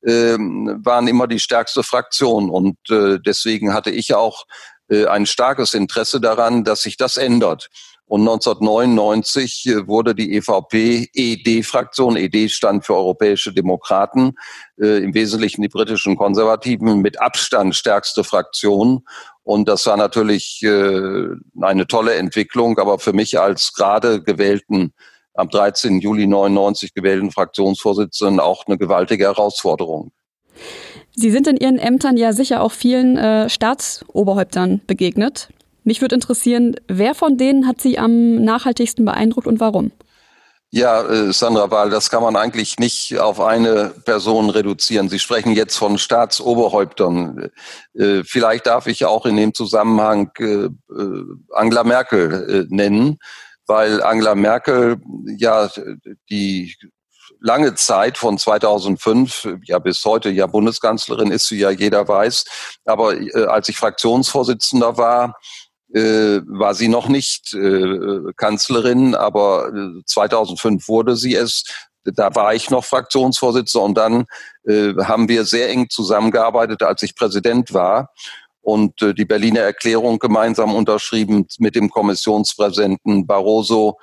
äh, 0.03 0.37
waren 0.37 1.07
immer 1.07 1.25
die 1.27 1.39
stärkste 1.39 1.81
Fraktion. 1.81 2.51
Und 2.51 2.77
äh, 2.91 3.17
deswegen 3.19 3.73
hatte 3.73 3.89
ich 3.89 4.13
auch 4.13 4.45
äh, 4.89 5.07
ein 5.07 5.25
starkes 5.25 5.73
Interesse 5.73 6.21
daran, 6.21 6.63
dass 6.63 6.83
sich 6.83 6.97
das 6.97 7.17
ändert. 7.17 7.69
Und 8.11 8.27
1999 8.27 9.67
äh, 9.67 9.87
wurde 9.87 10.13
die 10.13 10.35
EVP-ED-Fraktion, 10.35 12.17
ED 12.17 12.49
stand 12.49 12.85
für 12.85 12.93
Europäische 12.93 13.53
Demokraten, 13.53 14.33
äh, 14.81 15.01
im 15.01 15.13
Wesentlichen 15.13 15.61
die 15.61 15.69
britischen 15.69 16.17
Konservativen, 16.17 16.99
mit 16.99 17.21
Abstand 17.21 17.73
stärkste 17.73 18.25
Fraktion. 18.25 19.05
Und 19.43 19.69
das 19.69 19.85
war 19.85 19.95
natürlich 19.95 20.61
äh, 20.61 21.27
eine 21.61 21.87
tolle 21.87 22.15
Entwicklung, 22.15 22.79
aber 22.79 22.99
für 22.99 23.13
mich 23.13 23.39
als 23.39 23.71
gerade 23.71 24.21
gewählten 24.21 24.91
am 25.33 25.47
13. 25.47 26.01
Juli 26.01 26.27
99 26.27 26.93
gewählten 26.93 27.31
Fraktionsvorsitzenden 27.31 28.41
auch 28.41 28.67
eine 28.67 28.77
gewaltige 28.77 29.23
Herausforderung. 29.23 30.11
Sie 31.15 31.31
sind 31.31 31.47
in 31.47 31.55
Ihren 31.55 31.79
Ämtern 31.79 32.17
ja 32.17 32.33
sicher 32.33 32.61
auch 32.61 32.73
vielen 32.73 33.15
äh, 33.15 33.49
Staatsoberhäuptern 33.49 34.81
begegnet. 34.85 35.47
Mich 35.83 36.01
würde 36.01 36.15
interessieren, 36.15 36.75
wer 36.87 37.15
von 37.15 37.37
denen 37.37 37.67
hat 37.67 37.81
Sie 37.81 37.97
am 37.97 38.43
nachhaltigsten 38.43 39.05
beeindruckt 39.05 39.47
und 39.47 39.59
warum? 39.59 39.91
Ja, 40.73 41.01
äh, 41.03 41.33
Sandra 41.33 41.69
Wahl, 41.69 41.89
das 41.89 42.09
kann 42.09 42.23
man 42.23 42.37
eigentlich 42.37 42.79
nicht 42.79 43.19
auf 43.19 43.41
eine 43.41 43.89
Person 44.05 44.49
reduzieren. 44.49 45.09
Sie 45.09 45.19
sprechen 45.19 45.51
jetzt 45.51 45.75
von 45.75 45.97
Staatsoberhäuptern. 45.97 47.49
Äh, 47.93 48.23
vielleicht 48.23 48.67
darf 48.67 48.87
ich 48.87 49.03
auch 49.03 49.25
in 49.25 49.35
dem 49.35 49.53
Zusammenhang 49.53 50.31
äh, 50.39 50.69
Angela 51.53 51.83
Merkel 51.83 52.67
nennen, 52.69 53.17
weil 53.67 54.01
Angela 54.01 54.33
Merkel 54.33 55.01
ja 55.37 55.69
die 56.29 56.73
lange 57.41 57.75
Zeit 57.75 58.17
von 58.17 58.37
2005 58.37 59.57
ja 59.63 59.77
bis 59.79 60.05
heute 60.05 60.29
ja 60.29 60.47
Bundeskanzlerin 60.47 61.31
ist, 61.31 61.51
wie 61.51 61.59
ja 61.59 61.71
jeder 61.71 62.07
weiß. 62.07 62.45
Aber 62.85 63.13
als 63.49 63.67
ich 63.67 63.75
Fraktionsvorsitzender 63.75 64.97
war, 64.97 65.35
äh, 65.93 66.41
war 66.45 66.73
sie 66.73 66.87
noch 66.87 67.07
nicht 67.07 67.53
äh, 67.53 68.31
Kanzlerin, 68.35 69.15
aber 69.15 69.71
2005 70.05 70.83
äh, 70.83 70.87
wurde 70.87 71.15
sie 71.15 71.35
es. 71.35 71.63
Da 72.03 72.33
war 72.33 72.55
ich 72.55 72.69
noch 72.69 72.83
Fraktionsvorsitzender 72.83 73.85
und 73.85 73.97
dann 73.97 74.25
äh, 74.65 74.93
haben 75.03 75.29
wir 75.29 75.45
sehr 75.45 75.69
eng 75.69 75.89
zusammengearbeitet, 75.89 76.81
als 76.81 77.03
ich 77.03 77.15
Präsident 77.15 77.73
war 77.73 78.09
und 78.61 79.01
äh, 79.01 79.13
die 79.13 79.25
Berliner 79.25 79.61
Erklärung 79.61 80.19
gemeinsam 80.19 80.73
unterschrieben 80.73 81.47
mit 81.59 81.75
dem 81.75 81.89
Kommissionspräsidenten 81.89 83.27
Barroso 83.27 83.97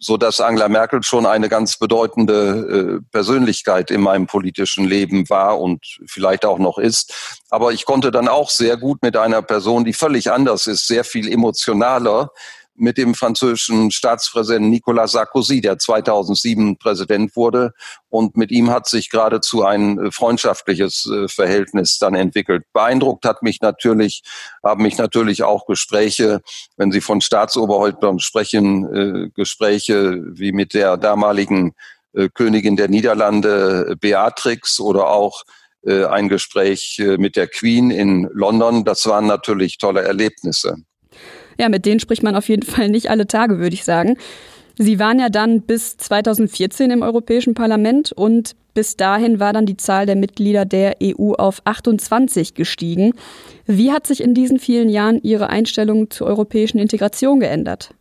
so 0.00 0.16
dass 0.16 0.40
Angela 0.40 0.68
Merkel 0.68 1.02
schon 1.02 1.26
eine 1.26 1.48
ganz 1.48 1.78
bedeutende 1.78 3.00
äh, 3.02 3.10
Persönlichkeit 3.12 3.90
in 3.90 4.00
meinem 4.00 4.26
politischen 4.26 4.86
Leben 4.86 5.28
war 5.28 5.60
und 5.60 5.84
vielleicht 6.06 6.44
auch 6.44 6.58
noch 6.58 6.78
ist. 6.78 7.42
Aber 7.50 7.72
ich 7.72 7.84
konnte 7.84 8.10
dann 8.10 8.28
auch 8.28 8.50
sehr 8.50 8.76
gut 8.76 9.02
mit 9.02 9.16
einer 9.16 9.42
Person, 9.42 9.84
die 9.84 9.92
völlig 9.92 10.30
anders 10.30 10.66
ist, 10.66 10.86
sehr 10.86 11.04
viel 11.04 11.30
emotionaler, 11.30 12.30
mit 12.78 12.98
dem 12.98 13.14
französischen 13.14 13.90
Staatspräsidenten 13.90 14.70
Nicolas 14.70 15.12
Sarkozy, 15.12 15.60
der 15.60 15.78
2007 15.78 16.78
Präsident 16.78 17.36
wurde. 17.36 17.72
Und 18.08 18.36
mit 18.36 18.50
ihm 18.50 18.70
hat 18.70 18.86
sich 18.86 19.10
geradezu 19.10 19.64
ein 19.64 19.98
äh, 19.98 20.10
freundschaftliches 20.10 21.10
äh, 21.10 21.28
Verhältnis 21.28 21.98
dann 21.98 22.14
entwickelt. 22.14 22.64
Beeindruckt 22.72 23.24
hat 23.24 23.42
mich 23.42 23.60
natürlich, 23.60 24.22
haben 24.62 24.82
mich 24.82 24.98
natürlich 24.98 25.42
auch 25.42 25.66
Gespräche, 25.66 26.40
wenn 26.76 26.92
Sie 26.92 27.00
von 27.00 27.20
Staatsoberhäuptern 27.20 28.18
sprechen, 28.18 28.84
äh, 28.94 29.30
Gespräche 29.34 30.22
wie 30.32 30.52
mit 30.52 30.74
der 30.74 30.96
damaligen 30.96 31.74
Königin 32.32 32.76
der 32.76 32.88
Niederlande 32.88 33.94
Beatrix 34.00 34.80
oder 34.80 35.08
auch 35.08 35.42
ein 35.84 36.30
Gespräch 36.30 36.98
mit 37.18 37.36
der 37.36 37.46
Queen 37.46 37.90
in 37.90 38.26
London. 38.32 38.86
Das 38.86 39.04
waren 39.06 39.26
natürlich 39.26 39.76
tolle 39.76 40.00
Erlebnisse 40.00 40.76
ja, 41.58 41.68
mit 41.68 41.86
denen 41.86 42.00
spricht 42.00 42.22
man 42.22 42.36
auf 42.36 42.48
jeden 42.48 42.62
Fall 42.64 42.88
nicht 42.88 43.10
alle 43.10 43.26
Tage, 43.26 43.58
würde 43.58 43.74
ich 43.74 43.84
sagen. 43.84 44.16
Sie 44.78 44.98
waren 44.98 45.18
ja 45.18 45.30
dann 45.30 45.62
bis 45.62 45.96
2014 45.96 46.90
im 46.90 47.02
Europäischen 47.02 47.54
Parlament 47.54 48.12
und 48.12 48.54
bis 48.74 48.96
dahin 48.96 49.40
war 49.40 49.54
dann 49.54 49.64
die 49.64 49.78
Zahl 49.78 50.04
der 50.04 50.16
Mitglieder 50.16 50.66
der 50.66 50.96
EU 51.02 51.32
auf 51.32 51.62
28 51.64 52.52
gestiegen. 52.52 53.14
Wie 53.64 53.90
hat 53.90 54.06
sich 54.06 54.22
in 54.22 54.34
diesen 54.34 54.58
vielen 54.58 54.90
Jahren 54.90 55.18
Ihre 55.22 55.48
Einstellung 55.48 56.10
zur 56.10 56.26
europäischen 56.26 56.78
Integration 56.78 57.40
geändert? 57.40 57.94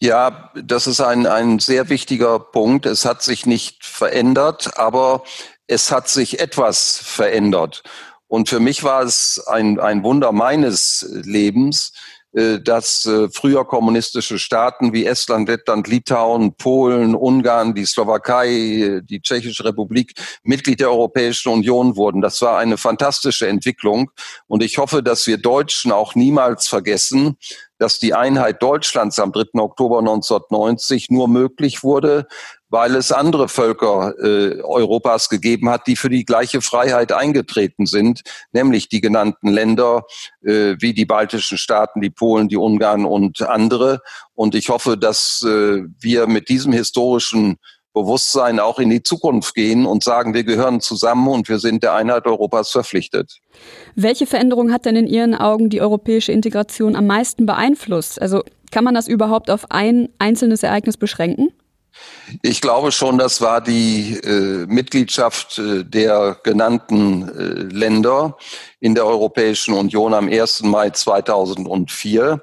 Ja, 0.00 0.50
das 0.54 0.86
ist 0.86 1.00
ein, 1.00 1.26
ein 1.26 1.58
sehr 1.58 1.90
wichtiger 1.90 2.38
Punkt. 2.38 2.86
Es 2.86 3.04
hat 3.04 3.22
sich 3.22 3.44
nicht 3.44 3.84
verändert, 3.84 4.78
aber 4.78 5.24
es 5.66 5.92
hat 5.92 6.08
sich 6.08 6.40
etwas 6.40 6.98
verändert. 6.98 7.82
Und 8.28 8.48
für 8.48 8.60
mich 8.60 8.82
war 8.82 9.02
es 9.02 9.42
ein, 9.46 9.78
ein 9.78 10.02
Wunder 10.02 10.32
meines 10.32 11.06
Lebens, 11.10 11.92
dass 12.60 13.06
äh, 13.06 13.28
früher 13.30 13.64
kommunistische 13.64 14.38
Staaten 14.38 14.92
wie 14.92 15.06
Estland, 15.06 15.48
Lettland, 15.48 15.88
Litauen, 15.88 16.54
Polen, 16.54 17.14
Ungarn, 17.14 17.74
die 17.74 17.86
Slowakei, 17.86 19.00
die 19.02 19.22
Tschechische 19.22 19.64
Republik 19.64 20.12
Mitglied 20.42 20.80
der 20.80 20.90
Europäischen 20.90 21.50
Union 21.50 21.96
wurden. 21.96 22.20
Das 22.20 22.42
war 22.42 22.58
eine 22.58 22.76
fantastische 22.76 23.48
Entwicklung. 23.48 24.10
Und 24.48 24.62
ich 24.62 24.76
hoffe, 24.76 25.02
dass 25.02 25.26
wir 25.26 25.38
Deutschen 25.38 25.92
auch 25.92 26.14
niemals 26.14 26.68
vergessen, 26.68 27.38
dass 27.78 27.98
die 27.98 28.14
Einheit 28.14 28.62
Deutschlands 28.62 29.18
am 29.18 29.32
3. 29.32 29.60
Oktober 29.60 29.98
1990 30.00 31.10
nur 31.10 31.28
möglich 31.28 31.82
wurde, 31.82 32.26
weil 32.68 32.96
es 32.96 33.12
andere 33.12 33.48
Völker 33.48 34.14
äh, 34.18 34.60
Europas 34.60 35.28
gegeben 35.28 35.70
hat, 35.70 35.86
die 35.86 35.96
für 35.96 36.10
die 36.10 36.24
gleiche 36.24 36.60
Freiheit 36.60 37.12
eingetreten 37.12 37.86
sind, 37.86 38.22
nämlich 38.52 38.88
die 38.88 39.00
genannten 39.00 39.48
Länder 39.48 40.04
äh, 40.42 40.74
wie 40.80 40.92
die 40.92 41.04
baltischen 41.04 41.58
Staaten, 41.58 42.00
die 42.00 42.10
Polen, 42.10 42.48
die 42.48 42.56
Ungarn 42.56 43.04
und 43.04 43.42
andere. 43.42 44.00
Und 44.34 44.54
ich 44.54 44.68
hoffe, 44.68 44.96
dass 44.96 45.44
äh, 45.46 45.82
wir 46.00 46.26
mit 46.26 46.48
diesem 46.48 46.72
historischen 46.72 47.58
Bewusstsein 47.96 48.60
auch 48.60 48.78
in 48.78 48.90
die 48.90 49.02
Zukunft 49.02 49.54
gehen 49.54 49.86
und 49.86 50.04
sagen, 50.04 50.34
wir 50.34 50.44
gehören 50.44 50.82
zusammen 50.82 51.28
und 51.28 51.48
wir 51.48 51.58
sind 51.58 51.82
der 51.82 51.94
Einheit 51.94 52.26
Europas 52.26 52.70
verpflichtet. 52.70 53.38
Welche 53.94 54.26
Veränderung 54.26 54.70
hat 54.70 54.84
denn 54.84 54.96
in 54.96 55.06
Ihren 55.06 55.34
Augen 55.34 55.70
die 55.70 55.80
europäische 55.80 56.30
Integration 56.30 56.94
am 56.94 57.06
meisten 57.06 57.46
beeinflusst? 57.46 58.20
Also 58.20 58.42
kann 58.70 58.84
man 58.84 58.94
das 58.94 59.08
überhaupt 59.08 59.50
auf 59.50 59.70
ein 59.70 60.10
einzelnes 60.18 60.62
Ereignis 60.62 60.98
beschränken? 60.98 61.52
Ich 62.42 62.60
glaube 62.60 62.92
schon, 62.92 63.18
das 63.18 63.40
war 63.40 63.60
die 63.60 64.14
äh, 64.14 64.66
Mitgliedschaft 64.66 65.58
äh, 65.58 65.84
der 65.84 66.38
genannten 66.42 67.28
äh, 67.28 67.74
Länder 67.74 68.36
in 68.80 68.94
der 68.94 69.06
Europäischen 69.06 69.74
Union 69.74 70.12
am 70.12 70.28
1. 70.28 70.62
Mai 70.64 70.90
2004. 70.90 72.42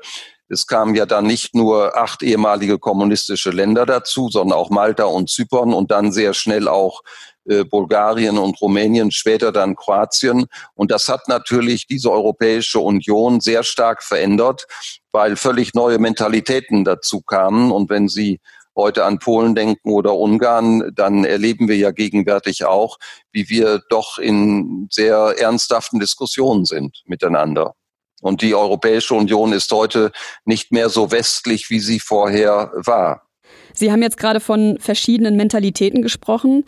Es 0.49 0.67
kamen 0.67 0.95
ja 0.95 1.05
dann 1.05 1.25
nicht 1.25 1.55
nur 1.55 1.97
acht 1.97 2.23
ehemalige 2.23 2.79
kommunistische 2.79 3.49
Länder 3.49 3.85
dazu, 3.85 4.29
sondern 4.29 4.57
auch 4.57 4.69
Malta 4.69 5.05
und 5.05 5.29
Zypern 5.29 5.73
und 5.73 5.91
dann 5.91 6.11
sehr 6.11 6.33
schnell 6.33 6.67
auch 6.67 7.01
äh, 7.45 7.65
Bulgarien 7.65 8.37
und 8.37 8.61
Rumänien, 8.61 9.11
später 9.11 9.51
dann 9.51 9.75
Kroatien. 9.75 10.45
Und 10.75 10.91
das 10.91 11.09
hat 11.09 11.27
natürlich 11.27 11.87
diese 11.87 12.09
Europäische 12.09 12.79
Union 12.79 13.41
sehr 13.41 13.63
stark 13.63 14.01
verändert, 14.01 14.65
weil 15.11 15.35
völlig 15.35 15.73
neue 15.73 15.99
Mentalitäten 15.99 16.85
dazu 16.85 17.21
kamen. 17.21 17.71
Und 17.71 17.89
wenn 17.89 18.07
Sie 18.07 18.39
heute 18.75 19.05
an 19.05 19.19
Polen 19.19 19.55
denken 19.55 19.91
oder 19.91 20.15
Ungarn, 20.15 20.91
dann 20.95 21.25
erleben 21.25 21.67
wir 21.67 21.77
ja 21.77 21.91
gegenwärtig 21.91 22.65
auch, 22.65 22.97
wie 23.31 23.49
wir 23.49 23.81
doch 23.89 24.17
in 24.17 24.87
sehr 24.91 25.35
ernsthaften 25.37 25.99
Diskussionen 25.99 26.65
sind 26.65 27.03
miteinander. 27.05 27.75
Und 28.21 28.41
die 28.41 28.55
Europäische 28.55 29.15
Union 29.15 29.51
ist 29.51 29.71
heute 29.71 30.11
nicht 30.45 30.71
mehr 30.71 30.89
so 30.89 31.11
westlich, 31.11 31.69
wie 31.69 31.79
sie 31.79 31.99
vorher 31.99 32.71
war. 32.75 33.27
Sie 33.73 33.91
haben 33.91 34.01
jetzt 34.01 34.17
gerade 34.17 34.39
von 34.39 34.77
verschiedenen 34.79 35.35
Mentalitäten 35.35 36.01
gesprochen. 36.01 36.63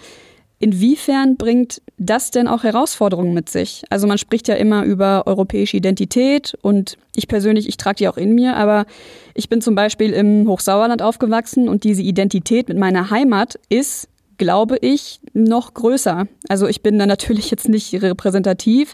Inwiefern 0.60 1.36
bringt 1.36 1.82
das 1.98 2.32
denn 2.32 2.48
auch 2.48 2.64
Herausforderungen 2.64 3.34
mit 3.34 3.50
sich? 3.50 3.84
Also 3.90 4.08
man 4.08 4.18
spricht 4.18 4.48
ja 4.48 4.56
immer 4.56 4.84
über 4.86 5.28
europäische 5.28 5.76
Identität 5.76 6.58
und 6.62 6.98
ich 7.14 7.28
persönlich, 7.28 7.68
ich 7.68 7.78
trage 7.78 7.98
die 7.98 8.08
auch 8.08 8.18
in 8.18 8.34
mir, 8.34 8.56
aber 8.56 8.86
ich 9.34 9.50
bin 9.50 9.62
zum 9.62 9.76
Beispiel 9.76 10.14
im 10.14 10.48
Hochsauerland 10.48 11.02
aufgewachsen 11.02 11.68
und 11.68 11.84
diese 11.84 12.02
Identität 12.02 12.70
mit 12.70 12.78
meiner 12.78 13.10
Heimat 13.10 13.60
ist, 13.68 14.08
glaube 14.38 14.78
ich, 14.80 15.20
noch 15.34 15.74
größer. 15.74 16.28
Also 16.48 16.68
ich 16.68 16.82
bin 16.82 17.00
da 17.00 17.06
natürlich 17.06 17.52
jetzt 17.52 17.68
nicht 17.68 17.94
repräsentativ, 18.02 18.94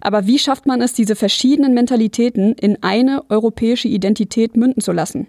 aber 0.00 0.26
wie 0.26 0.38
schafft 0.38 0.66
man 0.66 0.82
es, 0.82 0.92
diese 0.92 1.16
verschiedenen 1.16 1.74
Mentalitäten 1.74 2.52
in 2.52 2.82
eine 2.82 3.24
europäische 3.30 3.88
Identität 3.88 4.56
münden 4.56 4.82
zu 4.82 4.92
lassen? 4.92 5.26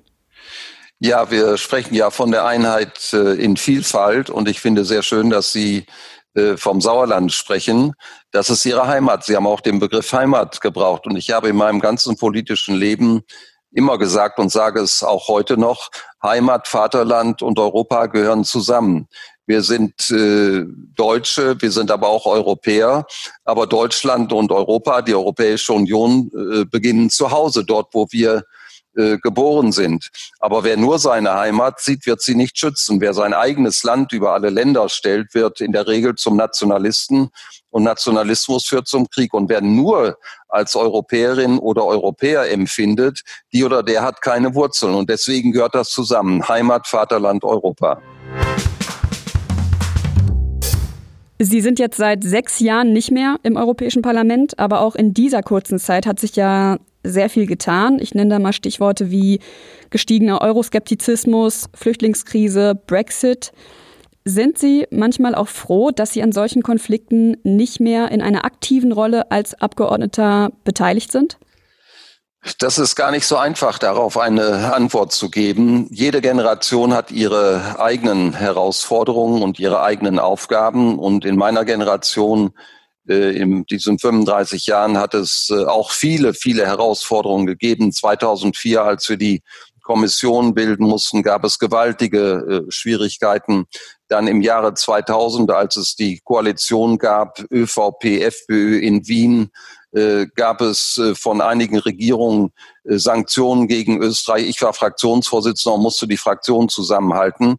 Ja, 1.02 1.32
wir 1.32 1.58
sprechen 1.58 1.96
ja 1.96 2.10
von 2.10 2.32
der 2.32 2.46
Einheit 2.46 3.14
äh, 3.14 3.34
in 3.36 3.56
Vielfalt 3.56 4.30
und 4.30 4.50
ich 4.50 4.60
finde 4.60 4.84
sehr 4.84 5.02
schön, 5.02 5.30
dass 5.30 5.54
Sie 5.54 5.86
äh, 6.34 6.58
vom 6.58 6.82
Sauerland 6.82 7.32
sprechen. 7.32 7.94
Das 8.32 8.50
ist 8.50 8.66
Ihre 8.66 8.86
Heimat. 8.86 9.24
Sie 9.24 9.34
haben 9.34 9.48
auch 9.48 9.62
den 9.62 9.80
Begriff 9.80 10.12
Heimat 10.12 10.60
gebraucht 10.60 11.06
und 11.08 11.16
ich 11.16 11.32
habe 11.32 11.48
in 11.48 11.56
meinem 11.56 11.80
ganzen 11.80 12.18
politischen 12.18 12.76
Leben 12.76 13.22
immer 13.72 13.98
gesagt 13.98 14.40
und 14.40 14.52
sage 14.52 14.82
es 14.82 15.02
auch 15.02 15.30
heute 15.30 15.58
noch, 15.58 15.90
Heimat, 16.22 16.68
Vaterland 16.68 17.42
und 17.42 17.60
Europa 17.60 18.08
gehören 18.08 18.44
zusammen. 18.44 19.08
Wir 19.46 19.62
sind 19.62 20.12
äh, 20.12 20.66
Deutsche, 20.96 21.62
wir 21.62 21.72
sind 21.72 21.92
aber 21.92 22.10
auch 22.10 22.26
Europäer. 22.26 23.06
Aber 23.46 23.68
Deutschland 23.68 24.34
und 24.34 24.52
Europa, 24.52 25.02
die 25.02 25.16
Europäische 25.16 25.72
Union, 25.72 26.30
äh, 26.36 26.66
beginnen 26.66 27.10
zu 27.10 27.32
Hause, 27.32 27.64
dort, 27.64 27.94
wo 27.94 28.06
wir 28.12 28.44
äh, 29.00 29.18
geboren 29.18 29.72
sind. 29.72 30.10
Aber 30.40 30.66
wer 30.66 30.76
nur 30.76 31.00
seine 31.00 31.34
Heimat 31.36 31.80
sieht, 31.80 32.06
wird 32.06 32.22
sie 32.22 32.36
nicht 32.36 32.58
schützen. 32.58 33.00
Wer 33.00 33.14
sein 33.14 33.34
eigenes 33.34 33.84
Land 33.84 34.12
über 34.12 34.34
alle 34.34 34.50
Länder 34.50 34.90
stellt, 34.90 35.34
wird 35.34 35.62
in 35.62 35.72
der 35.72 35.88
Regel 35.88 36.16
zum 36.16 36.36
Nationalisten 36.36 37.30
und 37.70 37.84
Nationalismus 37.84 38.66
führt 38.66 38.90
zum 38.90 39.10
Krieg. 39.10 39.34
Und 39.34 39.48
wer 39.48 39.62
nur 39.62 40.18
als 40.50 40.76
Europäerin 40.76 41.60
oder 41.60 41.86
Europäer 41.86 42.52
empfindet, 42.52 43.22
die 43.54 43.64
oder 43.64 43.84
der 43.84 44.02
hat 44.02 44.22
keine 44.22 44.54
Wurzeln. 44.54 44.96
Und 44.96 45.10
deswegen 45.10 45.54
gehört 45.54 45.76
das 45.76 45.92
zusammen. 45.92 46.46
Heimat, 46.50 46.86
Vaterland, 46.86 47.46
Europa. 47.46 48.02
Sie 51.42 51.62
sind 51.62 51.80
jetzt 51.80 51.96
seit 51.96 52.22
sechs 52.26 52.60
Jahren 52.60 52.92
nicht 52.92 53.12
mehr 53.12 53.38
im 53.44 53.56
Europäischen 53.56 54.02
Parlament, 54.02 54.60
aber 54.60 54.82
auch 54.82 54.96
in 54.96 55.14
dieser 55.14 55.42
kurzen 55.42 55.80
Zeit 55.80 56.06
hat 56.06 56.20
sich 56.20 56.36
ja 56.36 56.80
sehr 57.04 57.30
viel 57.30 57.46
getan. 57.46 58.00
Ich 58.00 58.14
nenne 58.14 58.32
da 58.32 58.40
mal 58.40 58.54
Stichworte 58.54 59.12
wie 59.12 59.40
gestiegener 59.90 60.42
Euroskeptizismus, 60.42 61.70
Flüchtlingskrise, 61.74 62.76
Brexit. 62.88 63.52
Sind 64.26 64.58
Sie 64.58 64.86
manchmal 64.92 65.34
auch 65.34 65.48
froh, 65.48 65.92
dass 65.92 66.14
Sie 66.14 66.22
an 66.22 66.32
solchen 66.32 66.62
Konflikten 66.62 67.38
nicht 67.44 67.80
mehr 67.80 68.12
in 68.12 68.22
einer 68.22 68.46
aktiven 68.46 68.92
Rolle 68.92 69.32
als 69.32 69.60
Abgeordneter 69.60 70.52
beteiligt 70.64 71.12
sind? 71.12 71.38
Das 72.60 72.78
ist 72.78 72.96
gar 72.96 73.12
nicht 73.12 73.26
so 73.26 73.36
einfach, 73.36 73.80
darauf 73.80 74.18
eine 74.18 74.74
Antwort 74.74 75.12
zu 75.12 75.30
geben. 75.30 75.88
Jede 75.92 76.22
Generation 76.22 76.94
hat 76.94 77.12
ihre 77.12 77.80
eigenen 77.80 78.34
Herausforderungen 78.34 79.42
und 79.42 79.60
ihre 79.60 79.82
eigenen 79.82 80.20
Aufgaben. 80.20 80.98
Und 80.98 81.26
in 81.26 81.36
meiner 81.36 81.66
Generation, 81.66 82.52
in 83.14 83.66
diesen 83.66 83.98
35 83.98 84.68
Jahren, 84.68 84.98
hat 84.98 85.14
es 85.14 85.50
äh, 85.52 85.66
auch 85.66 85.92
viele, 85.92 86.34
viele 86.34 86.66
Herausforderungen 86.66 87.48
gegeben. 87.48 87.92
2004, 87.92 88.84
als 88.84 89.10
wir 89.10 89.18
die 89.18 89.42
Kommission 89.82 90.54
bilden 90.54 90.86
mussten, 90.86 91.24
gab 91.24 91.44
es 91.44 91.58
gewaltige 91.58 92.66
äh, 92.68 92.72
Schwierigkeiten. 92.72 93.66
Dann 94.08 94.28
im 94.28 94.42
Jahre 94.42 94.76
2000, 94.76 95.50
als 95.52 95.78
es 95.78 95.96
die 95.96 96.20
Koalition 96.24 97.00
gab, 97.00 97.40
ÖVP, 97.52 98.22
FPÖ 98.22 98.78
in 98.78 99.08
Wien, 99.08 99.50
äh, 99.92 100.28
gab 100.36 100.62
es 100.62 101.00
äh, 101.00 101.16
von 101.16 101.42
einigen 101.42 101.80
Regierungen 101.80 102.52
äh, 102.84 103.00
Sanktionen 103.00 103.68
gegen 103.68 104.00
Österreich. 104.00 104.48
Ich 104.48 104.62
war 104.62 104.74
Fraktionsvorsitzender 104.74 105.76
und 105.76 105.82
musste 105.82 106.08
die 106.08 106.18
Fraktion 106.18 106.70
zusammenhalten. 106.70 107.58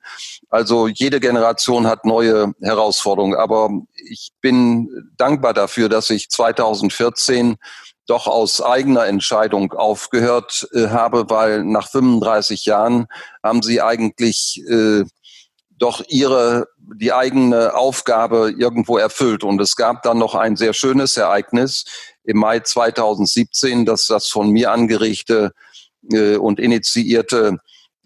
Also 0.48 0.86
jede 0.86 1.18
Generation 1.18 1.88
hat 1.88 2.04
neue 2.04 2.52
Herausforderungen. 2.60 3.34
Aber 3.34 3.70
ich 4.08 4.32
bin 4.40 5.10
dankbar 5.16 5.54
dafür, 5.54 5.88
dass 5.88 6.10
ich 6.10 6.28
2014 6.30 7.56
doch 8.06 8.26
aus 8.26 8.60
eigener 8.60 9.06
Entscheidung 9.06 9.72
aufgehört 9.72 10.68
äh, 10.72 10.88
habe, 10.88 11.30
weil 11.30 11.64
nach 11.64 11.88
35 11.88 12.64
Jahren 12.64 13.06
haben 13.42 13.62
sie 13.62 13.80
eigentlich 13.80 14.62
äh, 14.68 15.04
doch 15.78 16.02
ihre 16.08 16.66
die 16.94 17.12
eigene 17.12 17.74
Aufgabe 17.74 18.52
irgendwo 18.56 18.98
erfüllt. 18.98 19.44
Und 19.44 19.60
es 19.60 19.76
gab 19.76 20.02
dann 20.02 20.18
noch 20.18 20.34
ein 20.34 20.56
sehr 20.56 20.72
schönes 20.72 21.16
Ereignis 21.16 21.84
im 22.24 22.38
Mai 22.38 22.60
2017, 22.60 23.86
dass 23.86 24.06
das 24.06 24.26
von 24.26 24.50
mir 24.50 24.72
angeregte 24.72 25.52
äh, 26.12 26.36
und 26.36 26.58
initiierte 26.58 27.58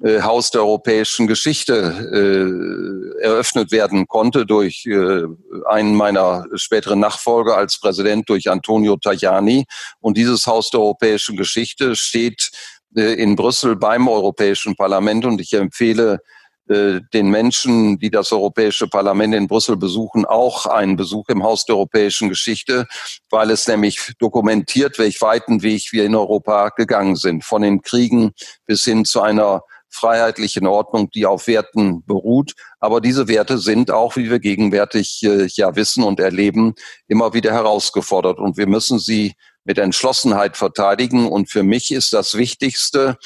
äh, 0.02 0.22
Haus 0.22 0.50
der 0.50 0.62
europäischen 0.62 1.26
Geschichte 1.26 3.14
äh, 3.20 3.22
eröffnet 3.22 3.70
werden 3.70 4.06
konnte 4.08 4.44
durch 4.44 4.86
äh, 4.86 5.22
einen 5.66 5.94
meiner 5.94 6.46
späteren 6.54 7.00
Nachfolger 7.00 7.56
als 7.56 7.78
Präsident, 7.78 8.28
durch 8.28 8.50
Antonio 8.50 8.96
Tajani. 8.96 9.66
Und 10.00 10.16
dieses 10.16 10.46
Haus 10.46 10.70
der 10.70 10.80
europäischen 10.80 11.36
Geschichte 11.36 11.94
steht 11.94 12.50
äh, 12.96 13.14
in 13.14 13.36
Brüssel 13.36 13.76
beim 13.76 14.08
Europäischen 14.08 14.74
Parlament 14.74 15.24
und 15.24 15.40
ich 15.40 15.52
empfehle 15.52 16.20
äh, 16.68 17.00
den 17.12 17.28
Menschen, 17.28 17.98
die 17.98 18.10
das 18.10 18.32
Europäische 18.32 18.88
Parlament 18.88 19.34
in 19.34 19.48
Brüssel 19.48 19.76
besuchen, 19.76 20.24
auch 20.24 20.64
einen 20.64 20.96
Besuch 20.96 21.28
im 21.28 21.42
Haus 21.42 21.66
der 21.66 21.76
europäischen 21.76 22.30
Geschichte, 22.30 22.86
weil 23.28 23.50
es 23.50 23.68
nämlich 23.68 24.12
dokumentiert, 24.18 24.98
welch 24.98 25.20
weiten 25.20 25.62
Weg 25.62 25.92
wir 25.92 26.04
in 26.04 26.14
Europa 26.14 26.70
gegangen 26.70 27.16
sind. 27.16 27.44
Von 27.44 27.62
den 27.62 27.82
Kriegen 27.82 28.32
bis 28.64 28.84
hin 28.84 29.04
zu 29.04 29.20
einer 29.20 29.62
freiheitlichen 29.94 30.66
Ordnung, 30.66 31.10
die 31.10 31.24
auf 31.24 31.46
Werten 31.46 32.04
beruht. 32.04 32.54
Aber 32.80 33.00
diese 33.00 33.28
Werte 33.28 33.58
sind 33.58 33.90
auch, 33.90 34.16
wie 34.16 34.30
wir 34.30 34.40
gegenwärtig 34.40 35.22
äh, 35.22 35.46
ja 35.54 35.76
wissen 35.76 36.02
und 36.02 36.20
erleben, 36.20 36.74
immer 37.06 37.32
wieder 37.32 37.52
herausgefordert. 37.52 38.38
Und 38.38 38.56
wir 38.56 38.66
müssen 38.66 38.98
sie 38.98 39.34
mit 39.64 39.78
Entschlossenheit 39.78 40.56
verteidigen. 40.56 41.26
Und 41.26 41.50
für 41.50 41.62
mich 41.62 41.92
ist 41.92 42.12
das 42.12 42.36
Wichtigste 42.36 43.16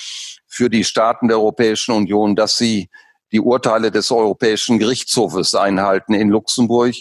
für 0.46 0.68
die 0.68 0.85
Staaten 0.85 1.28
der 1.28 1.38
Europäischen 1.38 1.94
Union, 1.94 2.37
dass 2.37 2.59
sie 2.59 2.88
die 3.33 3.40
Urteile 3.40 3.90
des 3.90 4.11
Europäischen 4.11 4.78
Gerichtshofes 4.78 5.54
einhalten 5.54 6.14
in 6.14 6.28
Luxemburg. 6.28 6.94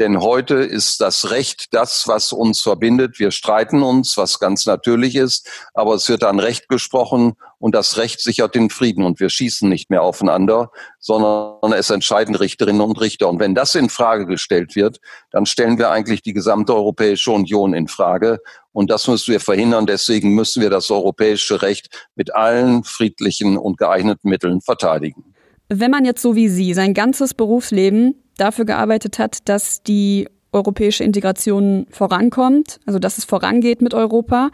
Denn 0.00 0.20
heute 0.20 0.56
ist 0.56 1.00
das 1.00 1.30
Recht 1.30 1.72
das, 1.72 2.08
was 2.08 2.32
uns 2.32 2.60
verbindet. 2.60 3.20
Wir 3.20 3.30
streiten 3.30 3.82
uns, 3.82 4.16
was 4.16 4.40
ganz 4.40 4.66
natürlich 4.66 5.14
ist, 5.14 5.48
aber 5.72 5.94
es 5.94 6.08
wird 6.08 6.22
dann 6.22 6.40
Recht 6.40 6.68
gesprochen 6.68 7.34
und 7.58 7.76
das 7.76 7.96
Recht 7.96 8.20
sichert 8.20 8.56
den 8.56 8.70
Frieden 8.70 9.04
und 9.04 9.20
wir 9.20 9.28
schießen 9.28 9.68
nicht 9.68 9.90
mehr 9.90 10.02
aufeinander, 10.02 10.72
sondern 10.98 11.72
es 11.72 11.90
entscheiden 11.90 12.34
Richterinnen 12.34 12.80
und 12.80 13.00
Richter. 13.00 13.28
Und 13.28 13.38
wenn 13.38 13.54
das 13.54 13.76
in 13.76 13.88
Frage 13.88 14.26
gestellt 14.26 14.74
wird, 14.74 14.98
dann 15.30 15.46
stellen 15.46 15.78
wir 15.78 15.90
eigentlich 15.90 16.22
die 16.22 16.32
gesamte 16.32 16.74
Europäische 16.74 17.30
Union 17.30 17.72
in 17.72 17.86
Frage. 17.86 18.40
Und 18.72 18.90
das 18.90 19.06
müssen 19.06 19.30
wir 19.30 19.40
verhindern. 19.40 19.86
Deswegen 19.86 20.34
müssen 20.34 20.60
wir 20.60 20.70
das 20.70 20.90
europäische 20.90 21.62
Recht 21.62 22.08
mit 22.16 22.34
allen 22.34 22.82
friedlichen 22.82 23.56
und 23.56 23.78
geeigneten 23.78 24.28
Mitteln 24.28 24.60
verteidigen. 24.60 25.24
Wenn 25.68 25.92
man 25.92 26.04
jetzt 26.04 26.20
so 26.20 26.34
wie 26.34 26.48
Sie 26.48 26.74
sein 26.74 26.94
ganzes 26.94 27.32
Berufsleben 27.32 28.23
dafür 28.36 28.64
gearbeitet 28.64 29.18
hat, 29.18 29.48
dass 29.48 29.82
die 29.82 30.28
europäische 30.52 31.04
Integration 31.04 31.86
vorankommt, 31.90 32.80
also 32.86 32.98
dass 32.98 33.18
es 33.18 33.24
vorangeht 33.24 33.82
mit 33.82 33.92
Europa, 33.94 34.50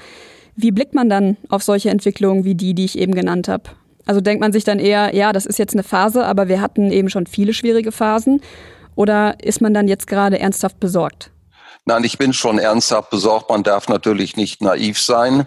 wie 0.56 0.72
blickt 0.72 0.94
man 0.94 1.08
dann 1.08 1.36
auf 1.48 1.62
solche 1.62 1.90
Entwicklungen 1.90 2.44
wie 2.44 2.54
die, 2.54 2.74
die 2.74 2.84
ich 2.84 2.98
eben 2.98 3.14
genannt 3.14 3.48
habe? 3.48 3.64
Also 4.06 4.20
denkt 4.20 4.40
man 4.40 4.52
sich 4.52 4.64
dann 4.64 4.78
eher, 4.78 5.14
ja, 5.14 5.32
das 5.32 5.46
ist 5.46 5.58
jetzt 5.58 5.74
eine 5.74 5.82
Phase, 5.82 6.24
aber 6.24 6.48
wir 6.48 6.60
hatten 6.60 6.90
eben 6.90 7.10
schon 7.10 7.26
viele 7.26 7.54
schwierige 7.54 7.92
Phasen. 7.92 8.40
Oder 8.96 9.36
ist 9.42 9.60
man 9.60 9.72
dann 9.72 9.88
jetzt 9.88 10.06
gerade 10.06 10.38
ernsthaft 10.38 10.80
besorgt? 10.80 11.30
Nein, 11.84 12.04
ich 12.04 12.18
bin 12.18 12.32
schon 12.32 12.58
ernsthaft 12.58 13.10
besorgt. 13.10 13.50
Man 13.50 13.62
darf 13.62 13.88
natürlich 13.88 14.36
nicht 14.36 14.62
naiv 14.62 15.00
sein. 15.00 15.46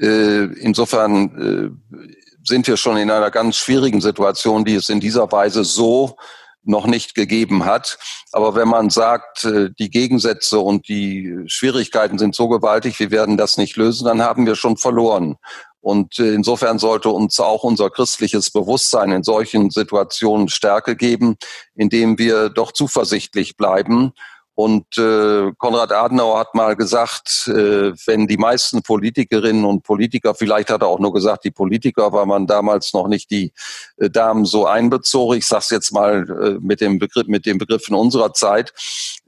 Äh, 0.00 0.44
insofern 0.60 1.74
äh, 1.92 2.08
sind 2.44 2.66
wir 2.66 2.76
schon 2.76 2.96
in 2.96 3.10
einer 3.10 3.30
ganz 3.30 3.56
schwierigen 3.56 4.00
Situation, 4.00 4.64
die 4.64 4.74
es 4.74 4.88
in 4.88 5.00
dieser 5.00 5.30
Weise 5.32 5.64
so 5.64 6.16
noch 6.66 6.86
nicht 6.86 7.14
gegeben 7.14 7.64
hat. 7.64 7.98
Aber 8.32 8.54
wenn 8.54 8.68
man 8.68 8.90
sagt, 8.90 9.44
äh, 9.44 9.70
die 9.78 9.90
Gegensätze 9.90 10.58
und 10.58 10.88
die 10.88 11.36
Schwierigkeiten 11.46 12.18
sind 12.18 12.34
so 12.34 12.48
gewaltig, 12.48 12.98
wir 12.98 13.10
werden 13.10 13.36
das 13.36 13.56
nicht 13.56 13.76
lösen, 13.76 14.06
dann 14.06 14.22
haben 14.22 14.46
wir 14.46 14.56
schon 14.56 14.76
verloren. 14.76 15.36
Und 15.80 16.18
äh, 16.18 16.34
insofern 16.34 16.78
sollte 16.78 17.10
uns 17.10 17.38
auch 17.38 17.62
unser 17.62 17.90
christliches 17.90 18.50
Bewusstsein 18.50 19.12
in 19.12 19.22
solchen 19.22 19.70
Situationen 19.70 20.48
Stärke 20.48 20.96
geben, 20.96 21.36
indem 21.76 22.18
wir 22.18 22.48
doch 22.48 22.72
zuversichtlich 22.72 23.56
bleiben 23.56 24.12
und 24.56 24.96
äh, 24.96 25.52
Konrad 25.58 25.92
Adenauer 25.92 26.38
hat 26.38 26.54
mal 26.54 26.76
gesagt, 26.76 27.46
äh, 27.48 27.92
wenn 28.06 28.26
die 28.26 28.38
meisten 28.38 28.80
Politikerinnen 28.82 29.66
und 29.66 29.82
Politiker, 29.82 30.34
vielleicht 30.34 30.70
hat 30.70 30.80
er 30.80 30.88
auch 30.88 30.98
nur 30.98 31.12
gesagt, 31.12 31.44
die 31.44 31.50
Politiker, 31.50 32.10
weil 32.14 32.24
man 32.24 32.46
damals 32.46 32.94
noch 32.94 33.06
nicht 33.06 33.30
die 33.30 33.52
äh, 33.98 34.08
Damen 34.08 34.46
so 34.46 34.66
einbezog. 34.66 35.36
Ich 35.36 35.46
sage 35.46 35.60
es 35.64 35.70
jetzt 35.70 35.92
mal 35.92 36.26
äh, 36.30 36.58
mit 36.58 36.80
dem 36.80 36.98
Begriff, 36.98 37.26
mit 37.26 37.44
dem 37.44 37.58
Begriff 37.58 37.86
in 37.88 37.94
unserer 37.94 38.32
Zeit. 38.32 38.72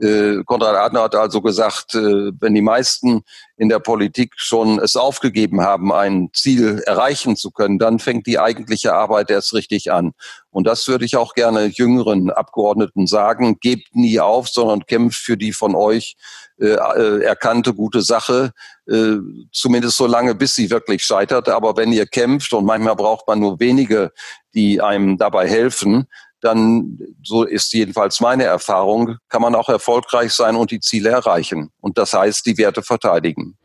Äh, 0.01 0.43
Konrad 0.47 0.77
Adenauer 0.77 1.05
hat 1.05 1.15
also 1.15 1.43
gesagt, 1.43 1.95
äh, 1.95 2.33
wenn 2.41 2.55
die 2.55 2.63
meisten 2.63 3.23
in 3.59 3.69
der 3.69 3.81
Politik 3.81 4.35
schon 4.37 4.79
es 4.79 4.95
aufgegeben 4.95 5.61
haben, 5.61 5.93
ein 5.93 6.31
Ziel 6.33 6.81
erreichen 6.87 7.37
zu 7.37 7.51
können, 7.51 7.79
dann 7.79 7.99
fängt 7.99 8.27
die 8.29 8.39
eigentliche 8.39 8.95
Arbeit 8.95 9.31
erst 9.31 9.53
richtig 9.53 9.91
an. 9.91 10.13
Und 10.51 10.67
das 10.67 10.87
würde 10.87 11.05
ich 11.05 11.17
auch 11.17 11.35
gerne 11.35 11.67
jüngeren 11.67 12.31
Abgeordneten 12.31 13.09
sagen. 13.09 13.59
Gebt 13.61 13.97
nie 13.97 14.21
auf, 14.21 14.49
sondern 14.49 14.87
kämpft 14.87 15.21
für 15.21 15.37
die 15.37 15.53
von 15.53 15.75
euch 15.75 16.17
äh, 16.61 16.75
äh, 16.75 17.23
erkannte 17.23 17.75
gute 17.75 18.03
Sache, 18.03 18.53
äh, 18.87 19.17
zumindest 19.53 19.97
so 19.97 20.07
lange, 20.07 20.37
bis 20.37 20.55
sie 20.55 20.71
wirklich 20.71 21.03
scheitert. 21.03 21.49
Aber 21.49 21.77
wenn 21.77 21.93
ihr 21.93 22.07
kämpft 22.07 22.53
und 22.53 22.65
manchmal 22.65 22.97
braucht 22.97 23.27
man 23.27 23.41
nur 23.41 23.59
wenige, 23.59 24.13
die 24.55 24.81
einem 24.81 25.19
dabei 25.19 25.49
helfen, 25.49 26.07
dann, 26.41 26.99
so 27.23 27.45
ist 27.45 27.73
jedenfalls 27.73 28.21
meine 28.21 28.45
Erfahrung, 28.45 29.17
kann 29.29 29.43
man 29.43 29.55
auch 29.55 29.69
erfolgreich 29.69 30.33
sein 30.33 30.57
und 30.57 30.71
die 30.71 30.81
Ziele 30.81 31.11
erreichen. 31.11 31.71
Und 31.81 31.99
das 31.99 32.13
heißt, 32.13 32.47
die 32.47 32.59
Werte 32.59 32.83
verteidigen. 32.83 33.57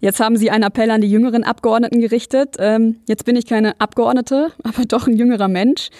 Jetzt 0.00 0.18
haben 0.18 0.36
Sie 0.36 0.50
einen 0.50 0.64
Appell 0.64 0.90
an 0.90 1.02
die 1.02 1.10
jüngeren 1.10 1.44
Abgeordneten 1.44 2.00
gerichtet. 2.00 2.56
Ähm, 2.58 2.96
jetzt 3.06 3.26
bin 3.26 3.36
ich 3.36 3.46
keine 3.46 3.80
Abgeordnete, 3.80 4.52
aber 4.62 4.84
doch 4.86 5.06
ein 5.06 5.16
jüngerer 5.16 5.48
Mensch. 5.48 5.90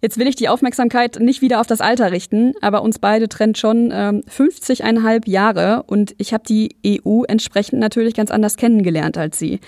Jetzt 0.00 0.18
will 0.18 0.28
ich 0.28 0.36
die 0.36 0.50
Aufmerksamkeit 0.50 1.18
nicht 1.18 1.40
wieder 1.40 1.60
auf 1.60 1.66
das 1.66 1.80
Alter 1.80 2.12
richten, 2.12 2.52
aber 2.60 2.82
uns 2.82 2.98
beide 2.98 3.26
trennt 3.26 3.56
schon 3.56 3.90
ähm, 3.90 4.22
50,5 4.28 5.30
Jahre 5.30 5.84
und 5.86 6.14
ich 6.18 6.34
habe 6.34 6.44
die 6.46 6.76
EU 6.86 7.22
entsprechend 7.24 7.80
natürlich 7.80 8.12
ganz 8.12 8.30
anders 8.30 8.58
kennengelernt 8.58 9.16
als 9.16 9.38
Sie. 9.38 9.60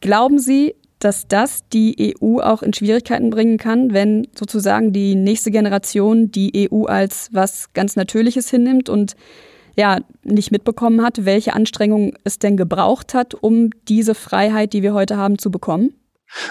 Glauben 0.00 0.40
Sie, 0.40 0.74
dass 1.00 1.26
das 1.26 1.68
die 1.72 2.14
EU 2.22 2.38
auch 2.40 2.62
in 2.62 2.72
Schwierigkeiten 2.72 3.30
bringen 3.30 3.58
kann, 3.58 3.92
wenn 3.92 4.28
sozusagen 4.38 4.92
die 4.92 5.14
nächste 5.16 5.50
Generation 5.50 6.30
die 6.30 6.70
EU 6.70 6.84
als 6.84 7.28
was 7.32 7.72
ganz 7.72 7.96
Natürliches 7.96 8.48
hinnimmt 8.50 8.88
und 8.88 9.16
ja, 9.76 9.98
nicht 10.22 10.50
mitbekommen 10.50 11.02
hat, 11.02 11.24
welche 11.24 11.54
Anstrengungen 11.54 12.12
es 12.24 12.38
denn 12.38 12.56
gebraucht 12.56 13.14
hat, 13.14 13.34
um 13.34 13.70
diese 13.88 14.14
Freiheit, 14.14 14.72
die 14.72 14.82
wir 14.82 14.94
heute 14.94 15.16
haben, 15.16 15.38
zu 15.38 15.50
bekommen? 15.50 15.94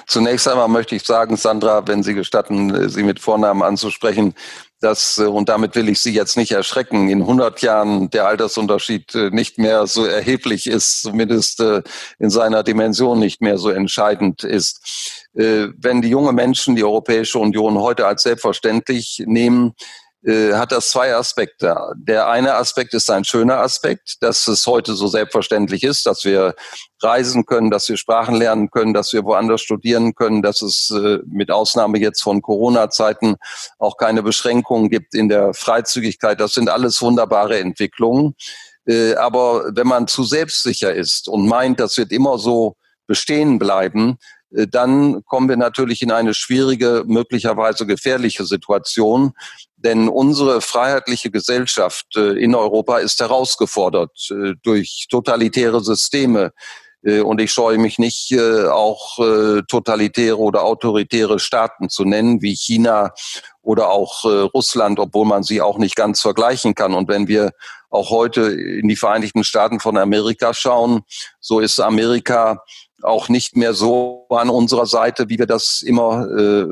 Zunächst 0.08 0.48
einmal 0.48 0.68
möchte 0.68 0.96
ich 0.96 1.04
sagen, 1.04 1.38
Sandra, 1.38 1.88
wenn 1.88 2.04
Sie 2.04 2.14
gestatten, 2.14 2.90
Sie 2.90 3.04
mit 3.04 3.20
Vornamen 3.20 3.62
anzusprechen, 3.62 4.34
dass, 4.80 5.18
äh, 5.18 5.26
und 5.26 5.50
damit 5.50 5.76
will 5.76 5.90
ich 5.90 6.00
Sie 6.00 6.14
jetzt 6.14 6.38
nicht 6.38 6.52
erschrecken, 6.52 7.10
in 7.10 7.22
100 7.22 7.62
Jahren 7.62 8.10
der 8.10 8.28
Altersunterschied 8.28 9.14
äh, 9.16 9.30
nicht 9.30 9.58
mehr 9.58 9.88
so 9.88 10.06
erheblich 10.06 10.68
ist, 10.68 11.02
zumindest 11.02 11.60
äh, 11.60 11.82
in 12.18 12.30
seiner 12.30 12.64
Dimension 12.64 13.20
nicht 13.20 13.42
mehr 13.42 13.58
so 13.58 13.70
entscheidend 13.70 14.44
ist. 14.44 15.26
Wenn 15.34 16.02
die 16.02 16.10
junge 16.10 16.34
Menschen 16.34 16.76
die 16.76 16.84
Europäische 16.84 17.38
Union 17.38 17.78
heute 17.78 18.08
als 18.08 18.24
selbstverständlich 18.24 19.24
nehmen, 19.26 19.74
äh, 20.24 20.54
hat 20.54 20.72
das 20.72 20.90
zwei 20.90 21.16
Aspekte. 21.16 21.76
Der 21.96 22.28
eine 22.28 22.56
Aspekt 22.56 22.94
ist 22.94 23.10
ein 23.10 23.24
schöner 23.24 23.60
Aspekt, 23.60 24.18
dass 24.22 24.48
es 24.48 24.68
heute 24.68 24.94
so 24.94 25.08
selbstverständlich 25.08 25.84
ist, 25.84 26.06
dass 26.06 26.26
wir 26.26 26.56
reisen 27.02 27.46
können, 27.46 27.70
dass 27.70 27.88
wir 27.88 27.96
Sprachen 27.96 28.36
lernen 28.36 28.70
können, 28.70 28.94
dass 28.94 29.14
wir 29.14 29.24
woanders 29.24 29.62
studieren 29.62 30.16
können, 30.16 30.42
dass 30.42 30.62
es 30.62 30.90
äh, 30.92 31.20
mit 31.26 31.52
Ausnahme 31.52 32.00
jetzt 32.00 32.22
von 32.22 32.42
Corona-Zeiten 32.42 33.38
auch 33.78 33.96
keine 33.96 34.22
Beschränkungen 34.22 34.90
gibt 34.90 35.16
in 35.16 35.30
der 35.30 35.54
Freizügigkeit. 35.54 36.40
Das 36.40 36.54
sind 36.54 36.70
alles 36.70 37.02
wunderbare 37.02 37.60
Entwicklungen. 37.60 38.36
Äh, 38.86 39.16
aber 39.16 39.72
wenn 39.74 39.88
man 39.88 40.08
zu 40.08 40.24
selbstsicher 40.24 40.94
ist 40.94 41.30
und 41.30 41.48
meint, 41.48 41.80
das 41.80 41.98
wird 41.98 42.12
immer 42.12 42.38
so 42.38 42.76
bestehen 43.08 43.58
bleiben, 43.58 44.18
dann 44.52 45.24
kommen 45.26 45.48
wir 45.48 45.58
natürlich 45.58 46.02
in 46.02 46.12
eine 46.12 46.34
schwierige, 46.34 47.04
möglicherweise 47.06 47.86
gefährliche 47.86 48.46
Situation. 48.46 49.34
Denn 49.78 50.10
unsere 50.10 50.62
freiheitliche 50.62 51.32
Gesellschaft 51.32 52.16
äh, 52.16 52.32
in 52.32 52.56
Europa 52.56 52.98
ist 52.98 53.20
herausgefordert 53.20 54.12
äh, 54.32 54.54
durch 54.64 55.08
totalitäre 55.10 55.82
Systeme. 55.82 56.52
Und 57.02 57.40
ich 57.40 57.54
scheue 57.54 57.78
mich 57.78 57.98
nicht, 57.98 58.38
auch 58.38 59.16
totalitäre 59.70 60.38
oder 60.38 60.66
autoritäre 60.66 61.40
Staaten 61.40 61.88
zu 61.88 62.04
nennen, 62.04 62.42
wie 62.42 62.54
China 62.54 63.14
oder 63.62 63.90
auch 63.90 64.26
Russland, 64.26 65.00
obwohl 65.00 65.26
man 65.26 65.44
sie 65.44 65.62
auch 65.62 65.78
nicht 65.78 65.96
ganz 65.96 66.20
vergleichen 66.20 66.76
kann. 66.76 66.94
Und 66.94 67.08
wenn 67.08 67.30
wir 67.30 67.52
auch 67.90 68.10
heute 68.10 68.52
in 68.52 68.90
die 68.90 68.98
Vereinigten 68.98 69.46
Staaten 69.46 69.80
von 69.80 69.98
Amerika 69.98 70.54
schauen, 70.54 71.04
so 71.40 71.62
ist 71.62 71.80
Amerika 71.80 72.66
auch 73.02 73.30
nicht 73.30 73.56
mehr 73.56 73.74
so 73.74 74.26
an 74.30 74.50
unserer 74.50 74.86
Seite, 74.86 75.30
wie 75.30 75.40
wir 75.40 75.46
das 75.46 75.82
immer 75.82 76.28
äh, 76.30 76.66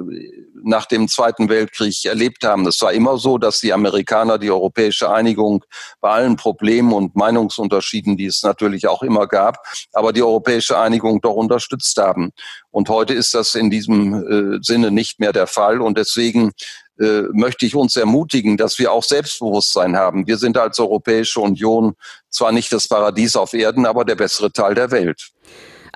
nach 0.63 0.85
dem 0.85 1.07
Zweiten 1.07 1.49
Weltkrieg 1.49 2.05
erlebt 2.05 2.43
haben. 2.43 2.67
Es 2.67 2.81
war 2.81 2.91
immer 2.91 3.17
so, 3.17 3.37
dass 3.37 3.59
die 3.59 3.73
Amerikaner 3.73 4.37
die 4.37 4.51
europäische 4.51 5.09
Einigung 5.09 5.63
bei 6.01 6.09
allen 6.09 6.35
Problemen 6.35 6.91
und 6.91 7.15
Meinungsunterschieden, 7.15 8.17
die 8.17 8.25
es 8.25 8.43
natürlich 8.43 8.87
auch 8.87 9.03
immer 9.03 9.27
gab, 9.27 9.59
aber 9.93 10.13
die 10.13 10.23
europäische 10.23 10.77
Einigung 10.77 11.21
doch 11.21 11.35
unterstützt 11.35 11.97
haben. 11.97 12.31
Und 12.71 12.89
heute 12.89 13.13
ist 13.13 13.33
das 13.33 13.55
in 13.55 13.69
diesem 13.69 14.57
äh, 14.57 14.59
Sinne 14.61 14.91
nicht 14.91 15.19
mehr 15.19 15.33
der 15.33 15.47
Fall. 15.47 15.81
Und 15.81 15.97
deswegen 15.97 16.51
äh, 16.99 17.23
möchte 17.31 17.65
ich 17.65 17.75
uns 17.75 17.95
ermutigen, 17.95 18.57
dass 18.57 18.79
wir 18.79 18.91
auch 18.91 19.03
Selbstbewusstsein 19.03 19.95
haben. 19.95 20.27
Wir 20.27 20.37
sind 20.37 20.57
als 20.57 20.79
Europäische 20.79 21.39
Union 21.39 21.93
zwar 22.29 22.51
nicht 22.51 22.71
das 22.73 22.87
Paradies 22.87 23.35
auf 23.35 23.53
Erden, 23.53 23.85
aber 23.85 24.03
der 24.03 24.15
bessere 24.15 24.51
Teil 24.51 24.75
der 24.75 24.91
Welt. 24.91 25.31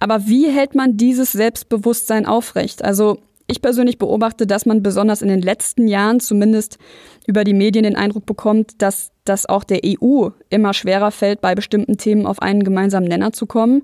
Aber 0.01 0.25
wie 0.25 0.49
hält 0.49 0.73
man 0.73 0.97
dieses 0.97 1.31
Selbstbewusstsein 1.31 2.25
aufrecht? 2.25 2.83
Also 2.83 3.19
ich 3.45 3.61
persönlich 3.61 3.99
beobachte, 3.99 4.47
dass 4.47 4.65
man 4.65 4.81
besonders 4.81 5.21
in 5.21 5.27
den 5.27 5.43
letzten 5.43 5.87
Jahren 5.87 6.19
zumindest 6.19 6.79
über 7.27 7.43
die 7.43 7.53
Medien 7.53 7.83
den 7.83 7.95
Eindruck 7.95 8.25
bekommt, 8.25 8.81
dass 8.81 9.11
das 9.25 9.45
auch 9.45 9.63
der 9.63 9.81
EU 9.85 10.29
immer 10.49 10.73
schwerer 10.73 11.11
fällt, 11.11 11.39
bei 11.39 11.53
bestimmten 11.53 11.97
Themen 11.97 12.25
auf 12.25 12.41
einen 12.41 12.63
gemeinsamen 12.63 13.07
Nenner 13.07 13.31
zu 13.31 13.45
kommen. 13.45 13.83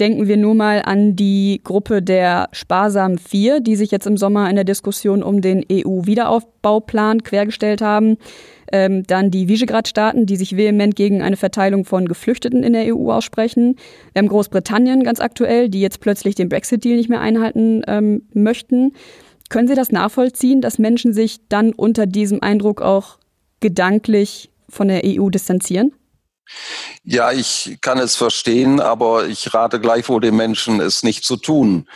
Denken 0.00 0.26
wir 0.26 0.36
nur 0.36 0.56
mal 0.56 0.82
an 0.82 1.14
die 1.14 1.60
Gruppe 1.62 2.02
der 2.02 2.48
Sparsamen 2.50 3.18
Vier, 3.18 3.60
die 3.60 3.76
sich 3.76 3.92
jetzt 3.92 4.08
im 4.08 4.16
Sommer 4.16 4.50
in 4.50 4.56
der 4.56 4.64
Diskussion 4.64 5.22
um 5.22 5.40
den 5.40 5.64
EU-Wiederaufbauplan 5.70 7.22
quergestellt 7.22 7.80
haben. 7.80 8.16
Ähm, 8.72 9.04
dann 9.06 9.30
die 9.30 9.46
Visegrad-Staaten, 9.46 10.26
die 10.26 10.34
sich 10.34 10.56
vehement 10.56 10.96
gegen 10.96 11.22
eine 11.22 11.36
Verteilung 11.36 11.84
von 11.84 12.08
Geflüchteten 12.08 12.64
in 12.64 12.72
der 12.72 12.92
EU 12.92 13.12
aussprechen. 13.12 13.76
Wir 14.12 14.20
haben 14.20 14.28
Großbritannien 14.28 15.04
ganz 15.04 15.20
aktuell, 15.20 15.68
die 15.68 15.80
jetzt 15.80 16.00
plötzlich 16.00 16.34
den 16.34 16.48
Brexit-Deal 16.48 16.96
nicht 16.96 17.08
mehr 17.08 17.20
einhalten 17.20 17.82
ähm, 17.86 18.22
möchten. 18.32 18.94
Können 19.48 19.68
Sie 19.68 19.76
das 19.76 19.92
nachvollziehen, 19.92 20.60
dass 20.60 20.80
Menschen 20.80 21.12
sich 21.12 21.38
dann 21.48 21.72
unter 21.72 22.06
diesem 22.06 22.42
Eindruck 22.42 22.82
auch 22.82 23.18
gedanklich 23.60 24.50
von 24.68 24.88
der 24.88 25.02
EU 25.04 25.28
distanzieren? 25.28 25.92
Ja, 27.02 27.32
ich 27.32 27.78
kann 27.80 27.98
es 27.98 28.16
verstehen, 28.16 28.80
aber 28.80 29.26
ich 29.26 29.52
rate 29.54 29.80
gleichwohl 29.80 30.20
den 30.20 30.36
Menschen, 30.36 30.80
es 30.80 31.02
nicht 31.02 31.24
zu 31.24 31.36
tun. 31.36 31.86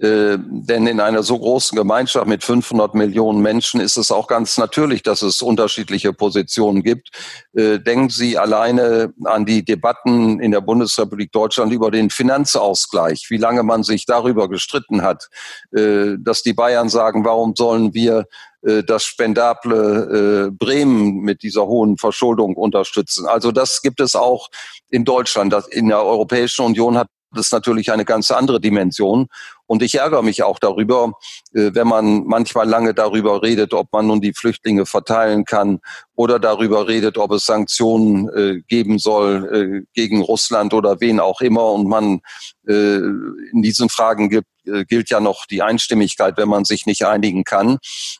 Äh, 0.00 0.38
denn 0.38 0.86
in 0.86 1.00
einer 1.00 1.22
so 1.22 1.38
großen 1.38 1.76
Gemeinschaft 1.76 2.26
mit 2.26 2.42
500 2.42 2.94
Millionen 2.94 3.42
Menschen 3.42 3.78
ist 3.78 3.98
es 3.98 4.10
auch 4.10 4.26
ganz 4.26 4.56
natürlich, 4.56 5.02
dass 5.02 5.20
es 5.20 5.42
unterschiedliche 5.42 6.14
Positionen 6.14 6.82
gibt. 6.82 7.10
Äh, 7.52 7.78
denken 7.78 8.08
Sie 8.08 8.38
alleine 8.38 9.12
an 9.24 9.44
die 9.44 9.64
Debatten 9.64 10.40
in 10.40 10.50
der 10.50 10.62
Bundesrepublik 10.62 11.30
Deutschland 11.30 11.72
über 11.72 11.90
den 11.90 12.08
Finanzausgleich, 12.08 13.26
wie 13.28 13.36
lange 13.36 13.62
man 13.62 13.82
sich 13.82 14.06
darüber 14.06 14.48
gestritten 14.48 15.02
hat, 15.02 15.28
äh, 15.72 16.16
dass 16.18 16.42
die 16.42 16.54
Bayern 16.54 16.88
sagen, 16.88 17.24
warum 17.24 17.54
sollen 17.54 17.92
wir 17.92 18.26
äh, 18.62 18.82
das 18.82 19.04
spendable 19.04 20.48
äh, 20.48 20.50
Bremen 20.50 21.20
mit 21.20 21.42
dieser 21.42 21.66
hohen 21.66 21.98
Verschuldung 21.98 22.56
unterstützen. 22.56 23.26
Also 23.26 23.52
das 23.52 23.82
gibt 23.82 24.00
es 24.00 24.14
auch 24.14 24.48
in 24.88 25.04
Deutschland. 25.04 25.54
In 25.70 25.88
der 25.88 26.02
Europäischen 26.04 26.64
Union 26.64 26.98
hat 26.98 27.08
das 27.34 27.50
natürlich 27.50 27.90
eine 27.90 28.04
ganz 28.04 28.30
andere 28.30 28.60
Dimension. 28.60 29.26
Und 29.72 29.82
ich 29.82 29.94
ärgere 29.94 30.22
mich 30.22 30.42
auch 30.42 30.58
darüber, 30.58 31.14
äh, 31.54 31.70
wenn 31.72 31.88
man 31.88 32.26
manchmal 32.26 32.68
lange 32.68 32.92
darüber 32.92 33.42
redet, 33.42 33.72
ob 33.72 33.90
man 33.90 34.06
nun 34.06 34.20
die 34.20 34.34
Flüchtlinge 34.34 34.84
verteilen 34.84 35.46
kann 35.46 35.80
oder 36.14 36.38
darüber 36.38 36.88
redet, 36.88 37.16
ob 37.16 37.32
es 37.32 37.46
Sanktionen 37.46 38.28
äh, 38.28 38.60
geben 38.68 38.98
soll 38.98 39.48
äh, 39.50 39.86
gegen 39.94 40.20
Russland 40.20 40.74
oder 40.74 41.00
wen 41.00 41.20
auch 41.20 41.40
immer. 41.40 41.72
Und 41.72 41.88
man 41.88 42.20
in 42.64 43.60
diesen 43.62 43.88
Fragen 43.88 44.28
gilt 44.28 45.10
ja 45.10 45.18
noch 45.18 45.46
die 45.46 45.62
Einstimmigkeit, 45.62 46.36
wenn 46.36 46.48
man 46.48 46.64
sich 46.64 46.86
nicht 46.86 47.04
einigen 47.04 47.42
kann. 47.42 47.78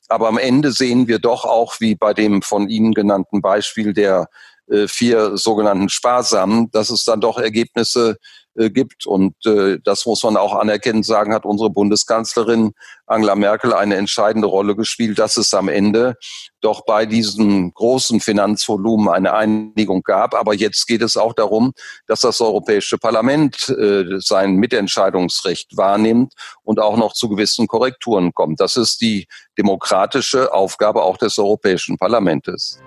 Aber 0.08 0.26
am 0.26 0.36
Ende 0.36 0.72
sehen 0.72 1.06
wir 1.06 1.20
doch 1.20 1.44
auch, 1.44 1.78
wie 1.78 1.94
bei 1.94 2.12
dem 2.12 2.42
von 2.42 2.68
Ihnen 2.68 2.92
genannten 2.92 3.40
Beispiel 3.40 3.92
der 3.92 4.26
vier 4.88 5.36
sogenannten 5.36 5.90
Sparsamen, 5.90 6.72
dass 6.72 6.90
es 6.90 7.04
dann 7.04 7.20
doch 7.20 7.38
Ergebnisse 7.38 8.10
äh, 8.10 8.41
gibt. 8.54 9.06
Und 9.06 9.34
äh, 9.46 9.78
das 9.82 10.06
muss 10.06 10.22
man 10.22 10.36
auch 10.36 10.54
anerkennen, 10.54 11.02
sagen, 11.02 11.34
hat 11.34 11.44
unsere 11.44 11.70
Bundeskanzlerin 11.70 12.72
Angela 13.06 13.34
Merkel 13.34 13.72
eine 13.72 13.96
entscheidende 13.96 14.48
Rolle 14.48 14.76
gespielt, 14.76 15.18
dass 15.18 15.36
es 15.36 15.54
am 15.54 15.68
Ende 15.68 16.16
doch 16.60 16.84
bei 16.84 17.06
diesem 17.06 17.72
großen 17.72 18.20
Finanzvolumen 18.20 19.08
eine 19.08 19.34
Einigung 19.34 20.02
gab. 20.02 20.34
Aber 20.34 20.54
jetzt 20.54 20.86
geht 20.86 21.02
es 21.02 21.16
auch 21.16 21.34
darum, 21.34 21.72
dass 22.06 22.20
das 22.20 22.40
Europäische 22.40 22.98
Parlament 22.98 23.68
äh, 23.68 24.18
sein 24.18 24.56
Mitentscheidungsrecht 24.56 25.76
wahrnimmt 25.76 26.34
und 26.62 26.80
auch 26.80 26.96
noch 26.96 27.12
zu 27.12 27.28
gewissen 27.28 27.66
Korrekturen 27.66 28.32
kommt. 28.32 28.60
Das 28.60 28.76
ist 28.76 29.00
die 29.00 29.26
demokratische 29.58 30.52
Aufgabe 30.52 31.02
auch 31.02 31.16
des 31.16 31.38
Europäischen 31.38 31.98
Parlaments. 31.98 32.78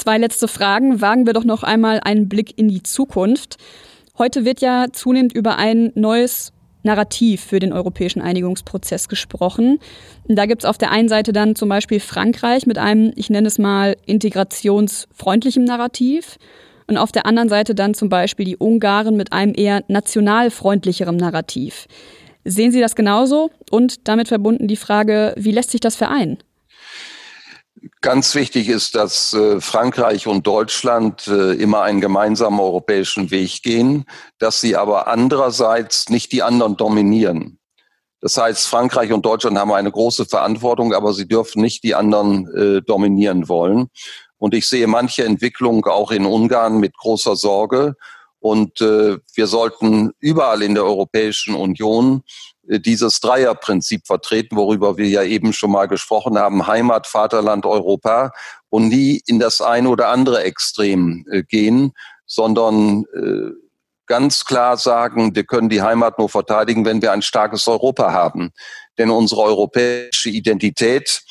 Zwei 0.00 0.16
letzte 0.16 0.48
Fragen. 0.48 1.02
Wagen 1.02 1.26
wir 1.26 1.34
doch 1.34 1.44
noch 1.44 1.62
einmal 1.62 2.00
einen 2.02 2.26
Blick 2.26 2.56
in 2.58 2.68
die 2.68 2.82
Zukunft. 2.82 3.58
Heute 4.16 4.46
wird 4.46 4.62
ja 4.62 4.86
zunehmend 4.90 5.34
über 5.34 5.58
ein 5.58 5.92
neues 5.94 6.54
Narrativ 6.82 7.42
für 7.42 7.58
den 7.58 7.74
europäischen 7.74 8.22
Einigungsprozess 8.22 9.10
gesprochen. 9.10 9.78
Da 10.26 10.46
gibt 10.46 10.62
es 10.62 10.66
auf 10.66 10.78
der 10.78 10.90
einen 10.90 11.10
Seite 11.10 11.34
dann 11.34 11.54
zum 11.54 11.68
Beispiel 11.68 12.00
Frankreich 12.00 12.64
mit 12.64 12.78
einem, 12.78 13.12
ich 13.14 13.28
nenne 13.28 13.46
es 13.46 13.58
mal, 13.58 13.94
integrationsfreundlichem 14.06 15.64
Narrativ. 15.64 16.38
Und 16.86 16.96
auf 16.96 17.12
der 17.12 17.26
anderen 17.26 17.50
Seite 17.50 17.74
dann 17.74 17.92
zum 17.92 18.08
Beispiel 18.08 18.46
die 18.46 18.56
Ungarn 18.56 19.18
mit 19.18 19.34
einem 19.34 19.52
eher 19.54 19.84
nationalfreundlicherem 19.88 21.18
Narrativ. 21.18 21.88
Sehen 22.46 22.72
Sie 22.72 22.80
das 22.80 22.96
genauso? 22.96 23.50
Und 23.70 24.08
damit 24.08 24.28
verbunden 24.28 24.66
die 24.66 24.76
Frage, 24.76 25.34
wie 25.36 25.52
lässt 25.52 25.72
sich 25.72 25.82
das 25.82 25.94
vereinen? 25.94 26.38
Ganz 28.02 28.34
wichtig 28.34 28.68
ist, 28.68 28.94
dass 28.94 29.32
äh, 29.32 29.60
Frankreich 29.60 30.26
und 30.26 30.46
Deutschland 30.46 31.26
äh, 31.28 31.52
immer 31.52 31.82
einen 31.82 32.00
gemeinsamen 32.00 32.60
europäischen 32.60 33.30
Weg 33.30 33.62
gehen, 33.62 34.04
dass 34.38 34.60
sie 34.60 34.76
aber 34.76 35.06
andererseits 35.06 36.10
nicht 36.10 36.32
die 36.32 36.42
anderen 36.42 36.76
dominieren. 36.76 37.58
Das 38.20 38.36
heißt, 38.36 38.66
Frankreich 38.66 39.12
und 39.12 39.24
Deutschland 39.24 39.56
haben 39.56 39.72
eine 39.72 39.90
große 39.90 40.26
Verantwortung, 40.26 40.92
aber 40.92 41.14
sie 41.14 41.26
dürfen 41.26 41.62
nicht 41.62 41.82
die 41.82 41.94
anderen 41.94 42.54
äh, 42.54 42.82
dominieren 42.82 43.48
wollen. 43.48 43.88
Und 44.36 44.52
ich 44.52 44.68
sehe 44.68 44.86
manche 44.86 45.24
Entwicklung 45.24 45.86
auch 45.86 46.10
in 46.10 46.26
Ungarn 46.26 46.80
mit 46.80 46.96
großer 46.96 47.36
Sorge. 47.36 47.94
Und 48.42 48.80
wir 48.80 49.46
sollten 49.46 50.12
überall 50.18 50.62
in 50.62 50.74
der 50.74 50.86
Europäischen 50.86 51.54
Union 51.54 52.22
dieses 52.78 53.20
Dreierprinzip 53.20 54.06
vertreten, 54.06 54.56
worüber 54.56 54.96
wir 54.96 55.08
ja 55.08 55.22
eben 55.22 55.52
schon 55.52 55.72
mal 55.72 55.86
gesprochen 55.86 56.38
haben, 56.38 56.66
Heimat, 56.66 57.06
Vaterland, 57.06 57.66
Europa 57.66 58.32
und 58.68 58.88
nie 58.88 59.20
in 59.26 59.38
das 59.38 59.60
eine 59.60 59.88
oder 59.88 60.08
andere 60.08 60.44
Extrem 60.44 61.26
äh, 61.30 61.42
gehen, 61.42 61.92
sondern 62.26 63.04
äh, 63.14 63.50
ganz 64.06 64.44
klar 64.44 64.76
sagen, 64.76 65.34
wir 65.34 65.44
können 65.44 65.68
die 65.68 65.82
Heimat 65.82 66.18
nur 66.18 66.28
verteidigen, 66.28 66.84
wenn 66.84 67.02
wir 67.02 67.12
ein 67.12 67.22
starkes 67.22 67.66
Europa 67.66 68.12
haben. 68.12 68.52
Denn 68.98 69.10
unsere 69.10 69.42
europäische 69.42 70.30
Identität 70.30 71.22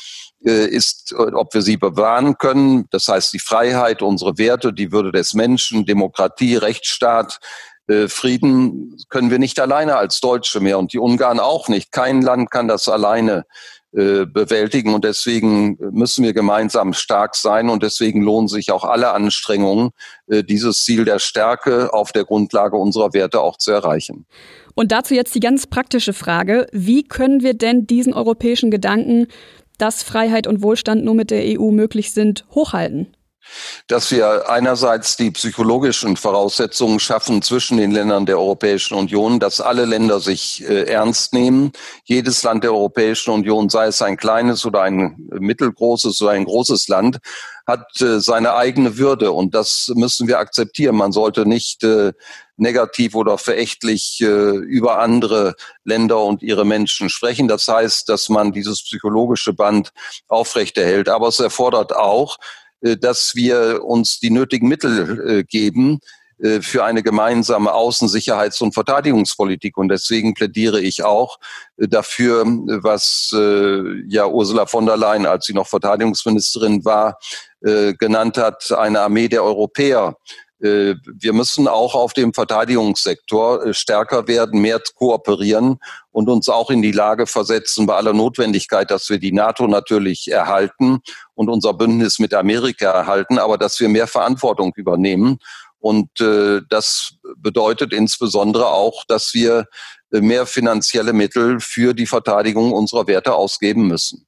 ist, 0.41 1.13
ob 1.13 1.54
wir 1.54 1.62
sie 1.62 1.75
bewahren 1.75 2.38
können, 2.38 2.86
das 2.91 3.10
heißt 3.10 3.34
die 3.34 3.39
Freiheit, 3.39 4.02
unsere 4.02 4.38
Werte, 4.38 4.71
die 4.71 4.93
Würde 4.93 5.12
des 5.12 5.34
Menschen, 5.34 5.86
Demokratie, 5.86 6.56
Rechtsstaat, 6.56 7.41
äh, 7.41 7.78
Frieden 8.08 8.97
können 9.10 9.32
wir 9.32 9.39
nicht 9.39 9.60
alleine 9.60 9.95
als 9.95 10.19
Deutsche 10.19 10.60
mehr 10.60 10.78
und 10.78 10.93
die 10.93 10.99
Ungarn 10.99 11.39
auch 11.39 11.67
nicht. 11.69 11.91
Kein 11.91 12.21
Land 12.21 12.52
kann 12.52 12.67
das 12.67 12.88
alleine 12.88 13.45
äh, 13.91 14.28
bewältigen 14.28 14.93
und 14.93 15.04
deswegen 15.04 15.75
müssen 15.91 16.23
wir 16.23 16.34
gemeinsam 16.34 16.93
stark 16.93 17.36
sein 17.36 17.71
und 17.71 17.82
deswegen 17.82 18.21
lohnen 18.21 18.47
sich 18.47 18.71
auch 18.71 18.84
alle 18.84 19.13
Anstrengungen, 19.13 19.89
äh, 20.28 20.43
dieses 20.43 20.84
Ziel 20.84 21.06
der 21.06 21.17
Stärke 21.17 21.91
auf 21.91 22.12
der 22.12 22.23
Grundlage 22.23 22.78
unserer 22.78 23.13
Werte 23.13 23.41
auch 23.41 23.58
zu 23.58 23.71
erreichen. 23.71 24.28
Und 24.75 24.91
dazu 24.91 25.15
jetzt 25.15 25.34
die 25.34 25.39
ganz 25.39 25.65
praktische 25.65 26.13
Frage, 26.13 26.67
wie 26.71 27.04
können 27.04 27.41
wir 27.41 27.56
denn 27.56 27.88
diesen 27.88 28.13
europäischen 28.13 28.69
Gedanken, 28.69 29.25
dass 29.80 30.04
Freiheit 30.04 30.45
und 30.45 30.62
Wohlstand 30.62 31.04
nur 31.04 31.15
mit 31.15 31.32
der 31.32 31.60
EU 31.60 31.71
möglich 31.71 32.13
sind, 32.13 32.45
hochhalten? 32.52 33.08
Dass 33.88 34.12
wir 34.12 34.49
einerseits 34.49 35.17
die 35.17 35.31
psychologischen 35.31 36.17
Voraussetzungen 36.17 36.99
schaffen 36.99 37.41
zwischen 37.41 37.77
den 37.77 37.91
Ländern 37.91 38.25
der 38.25 38.39
Europäischen 38.39 38.95
Union, 38.95 39.39
dass 39.39 39.62
alle 39.62 39.85
Länder 39.85 40.19
sich 40.19 40.63
äh, 40.67 40.83
ernst 40.83 41.33
nehmen. 41.33 41.71
Jedes 42.03 42.43
Land 42.43 42.63
der 42.63 42.73
Europäischen 42.73 43.31
Union, 43.31 43.69
sei 43.69 43.88
es 43.88 44.01
ein 44.01 44.17
kleines 44.17 44.65
oder 44.65 44.81
ein 44.81 45.15
mittelgroßes 45.29 46.21
oder 46.21 46.31
ein 46.31 46.45
großes 46.45 46.88
Land, 46.88 47.17
hat 47.65 48.01
äh, 48.01 48.19
seine 48.19 48.55
eigene 48.55 48.97
Würde 48.97 49.31
und 49.31 49.55
das 49.55 49.91
müssen 49.95 50.27
wir 50.27 50.39
akzeptieren. 50.39 50.95
Man 50.95 51.12
sollte 51.12 51.45
nicht 51.45 51.83
äh, 51.83 52.13
negativ 52.57 53.15
oder 53.15 53.38
verächtlich 53.38 54.19
über 54.19 54.99
andere 54.99 55.55
Länder 55.85 56.21
und 56.21 56.43
ihre 56.43 56.65
Menschen 56.65 57.09
sprechen. 57.09 57.47
Das 57.47 57.69
heißt, 57.69 58.09
dass 58.09 58.27
man 58.27 58.51
dieses 58.51 58.83
psychologische 58.83 59.53
Band 59.53 59.93
aufrechterhält. 60.27 61.07
Aber 61.07 61.29
es 61.29 61.39
erfordert 61.39 61.95
auch, 61.95 62.38
dass 62.81 63.35
wir 63.35 63.83
uns 63.83 64.19
die 64.19 64.29
nötigen 64.29 64.67
Mittel 64.67 65.39
äh, 65.39 65.43
geben 65.43 65.99
äh, 66.39 66.61
für 66.61 66.83
eine 66.85 67.03
gemeinsame 67.03 67.73
Außensicherheits- 67.73 68.61
und 68.61 68.73
Verteidigungspolitik. 68.73 69.77
Und 69.77 69.89
deswegen 69.89 70.33
plädiere 70.33 70.79
ich 70.81 71.03
auch 71.03 71.37
dafür, 71.77 72.43
was 72.45 73.31
ja 74.07 74.27
Ursula 74.27 74.65
von 74.65 74.85
der 74.85 74.97
Leyen, 74.97 75.25
als 75.25 75.45
sie 75.45 75.53
noch 75.53 75.67
Verteidigungsministerin 75.67 76.83
war, 76.83 77.19
genannt 77.61 78.37
hat, 78.37 78.71
eine 78.71 79.01
Armee 79.01 79.27
der 79.27 79.43
Europäer 79.43 80.15
äh, 80.17 80.48
wir 80.61 81.33
müssen 81.33 81.67
auch 81.67 81.95
auf 81.95 82.13
dem 82.13 82.33
Verteidigungssektor 82.33 83.65
äh, 83.65 83.73
stärker 83.73 84.27
werden, 84.27 84.61
mehr 84.61 84.81
kooperieren 84.95 85.79
und 86.11 86.29
uns 86.29 86.49
auch 86.49 86.69
in 86.69 86.81
die 86.81 86.91
Lage 86.91 87.27
versetzen, 87.27 87.85
bei 87.85 87.95
aller 87.95 88.13
Notwendigkeit, 88.13 88.91
dass 88.91 89.09
wir 89.09 89.19
die 89.19 89.31
NATO 89.31 89.67
natürlich 89.67 90.29
erhalten 90.29 90.99
und 91.33 91.49
unser 91.49 91.73
Bündnis 91.73 92.19
mit 92.19 92.33
Amerika 92.33 92.91
erhalten, 92.91 93.39
aber 93.39 93.57
dass 93.57 93.79
wir 93.79 93.89
mehr 93.89 94.07
Verantwortung 94.07 94.73
übernehmen. 94.75 95.39
Und 95.79 96.19
äh, 96.19 96.61
das 96.69 97.13
bedeutet 97.37 97.93
insbesondere 97.93 98.67
auch, 98.67 99.05
dass 99.07 99.33
wir 99.33 99.65
äh, 100.11 100.19
mehr 100.19 100.45
finanzielle 100.45 101.13
Mittel 101.13 101.59
für 101.61 101.93
die 101.93 102.05
Verteidigung 102.05 102.73
unserer 102.73 103.07
Werte 103.07 103.33
ausgeben 103.33 103.87
müssen. 103.87 104.25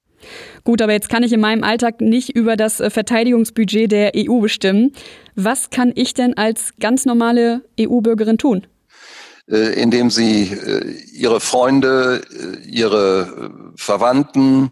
Gut, 0.64 0.82
aber 0.82 0.94
jetzt 0.94 1.10
kann 1.10 1.24
ich 1.24 1.34
in 1.34 1.40
meinem 1.40 1.64
Alltag 1.64 2.02
nicht 2.02 2.36
über 2.36 2.56
das 2.56 2.80
äh, 2.80 2.90
Verteidigungsbudget 2.90 3.92
der 3.92 4.12
EU 4.16 4.40
bestimmen. 4.40 4.94
Was 5.36 5.70
kann 5.70 5.92
ich 5.96 6.14
denn 6.14 6.36
als 6.36 6.74
ganz 6.80 7.06
normale 7.06 7.64
EU-Bürgerin 7.80 8.38
tun? 8.38 8.68
Äh, 9.50 9.82
indem 9.82 10.10
sie 10.10 10.44
äh, 10.54 10.96
ihre 11.14 11.40
Freunde, 11.40 12.22
ihre 12.68 13.52
Verwandten, 13.76 14.72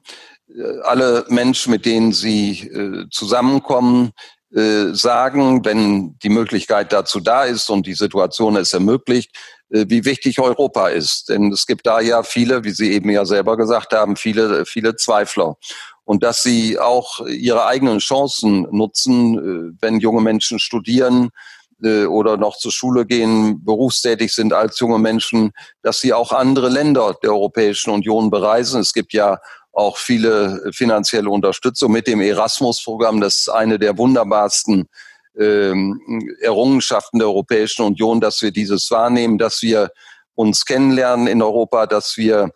alle 0.83 1.25
Menschen, 1.29 1.71
mit 1.71 1.85
denen 1.85 2.11
sie 2.11 3.07
zusammenkommen, 3.11 4.13
sagen, 4.49 5.63
wenn 5.63 6.17
die 6.23 6.29
Möglichkeit 6.29 6.91
dazu 6.91 7.19
da 7.19 7.43
ist 7.43 7.69
und 7.69 7.85
die 7.85 7.93
Situation 7.93 8.55
es 8.55 8.73
ermöglicht, 8.73 9.29
wie 9.69 10.05
wichtig 10.05 10.39
Europa 10.39 10.87
ist. 10.87 11.29
Denn 11.29 11.51
es 11.51 11.65
gibt 11.65 11.85
da 11.85 11.99
ja 11.99 12.23
viele, 12.23 12.63
wie 12.63 12.71
Sie 12.71 12.91
eben 12.91 13.09
ja 13.09 13.25
selber 13.25 13.57
gesagt 13.57 13.93
haben, 13.93 14.15
viele, 14.15 14.65
viele 14.65 14.95
Zweifler. 14.95 15.55
Und 16.05 16.23
dass 16.23 16.41
sie 16.41 16.79
auch 16.79 17.19
ihre 17.27 17.67
eigenen 17.67 17.99
Chancen 17.99 18.65
nutzen, 18.71 19.37
äh, 19.37 19.77
wenn 19.79 19.99
junge 19.99 20.21
Menschen 20.21 20.57
studieren, 20.57 21.29
äh, 21.83 22.05
oder 22.05 22.35
noch 22.35 22.57
zur 22.57 22.71
Schule 22.71 23.05
gehen, 23.05 23.63
berufstätig 23.63 24.33
sind 24.33 24.51
als 24.51 24.79
junge 24.79 24.99
Menschen, 24.99 25.51
dass 25.81 26.01
sie 26.01 26.13
auch 26.13 26.31
andere 26.31 26.69
Länder 26.69 27.15
der 27.21 27.31
Europäischen 27.31 27.91
Union 27.91 28.29
bereisen. 28.29 28.81
Es 28.81 28.93
gibt 28.93 29.13
ja 29.13 29.39
auch 29.71 29.97
viele 29.97 30.71
finanzielle 30.73 31.29
Unterstützung 31.29 31.91
mit 31.91 32.07
dem 32.07 32.21
Erasmus-Programm. 32.21 33.21
Das 33.21 33.41
ist 33.41 33.49
eine 33.49 33.79
der 33.79 33.97
wunderbarsten 33.97 34.89
ähm, 35.37 36.01
Errungenschaften 36.41 37.19
der 37.19 37.27
Europäischen 37.27 37.83
Union, 37.83 38.21
dass 38.21 38.41
wir 38.41 38.51
dieses 38.51 38.89
wahrnehmen, 38.91 39.37
dass 39.37 39.61
wir 39.61 39.91
uns 40.35 40.65
kennenlernen 40.65 41.27
in 41.27 41.41
Europa, 41.41 41.85
dass 41.85 42.17
wir 42.17 42.51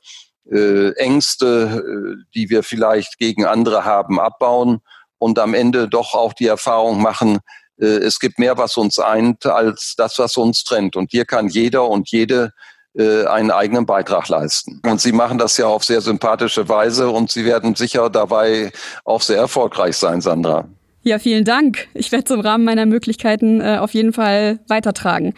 äh, 0.51 0.91
Ängste, 0.93 1.83
äh, 1.83 2.23
die 2.33 2.49
wir 2.49 2.63
vielleicht 2.63 3.17
gegen 3.17 3.45
andere 3.45 3.85
haben, 3.85 4.19
abbauen 4.19 4.81
und 5.17 5.39
am 5.39 5.53
Ende 5.53 5.87
doch 5.87 6.13
auch 6.13 6.33
die 6.33 6.47
Erfahrung 6.47 7.01
machen, 7.01 7.39
äh, 7.79 7.85
es 7.85 8.19
gibt 8.19 8.39
mehr, 8.39 8.57
was 8.57 8.77
uns 8.77 8.99
eint, 8.99 9.45
als 9.45 9.95
das, 9.97 10.19
was 10.19 10.37
uns 10.37 10.63
trennt. 10.63 10.95
Und 10.95 11.11
hier 11.11 11.25
kann 11.25 11.47
jeder 11.47 11.87
und 11.87 12.09
jede 12.11 12.51
äh, 12.95 13.25
einen 13.25 13.51
eigenen 13.51 13.85
Beitrag 13.85 14.29
leisten. 14.29 14.81
Und 14.85 15.01
Sie 15.01 15.11
machen 15.11 15.37
das 15.37 15.57
ja 15.57 15.67
auf 15.67 15.83
sehr 15.83 16.01
sympathische 16.01 16.69
Weise 16.69 17.09
und 17.09 17.31
Sie 17.31 17.45
werden 17.45 17.75
sicher 17.75 18.09
dabei 18.09 18.71
auch 19.03 19.21
sehr 19.21 19.37
erfolgreich 19.37 19.97
sein, 19.97 20.21
Sandra. 20.21 20.67
Ja, 21.03 21.19
vielen 21.19 21.43
Dank. 21.43 21.87
Ich 21.93 22.13
werde 22.13 22.25
es 22.25 22.31
im 22.31 22.39
Rahmen 22.39 22.63
meiner 22.63 22.85
Möglichkeiten 22.85 23.59
äh, 23.59 23.77
auf 23.77 23.93
jeden 23.93 24.13
Fall 24.13 24.59
weitertragen. 24.67 25.33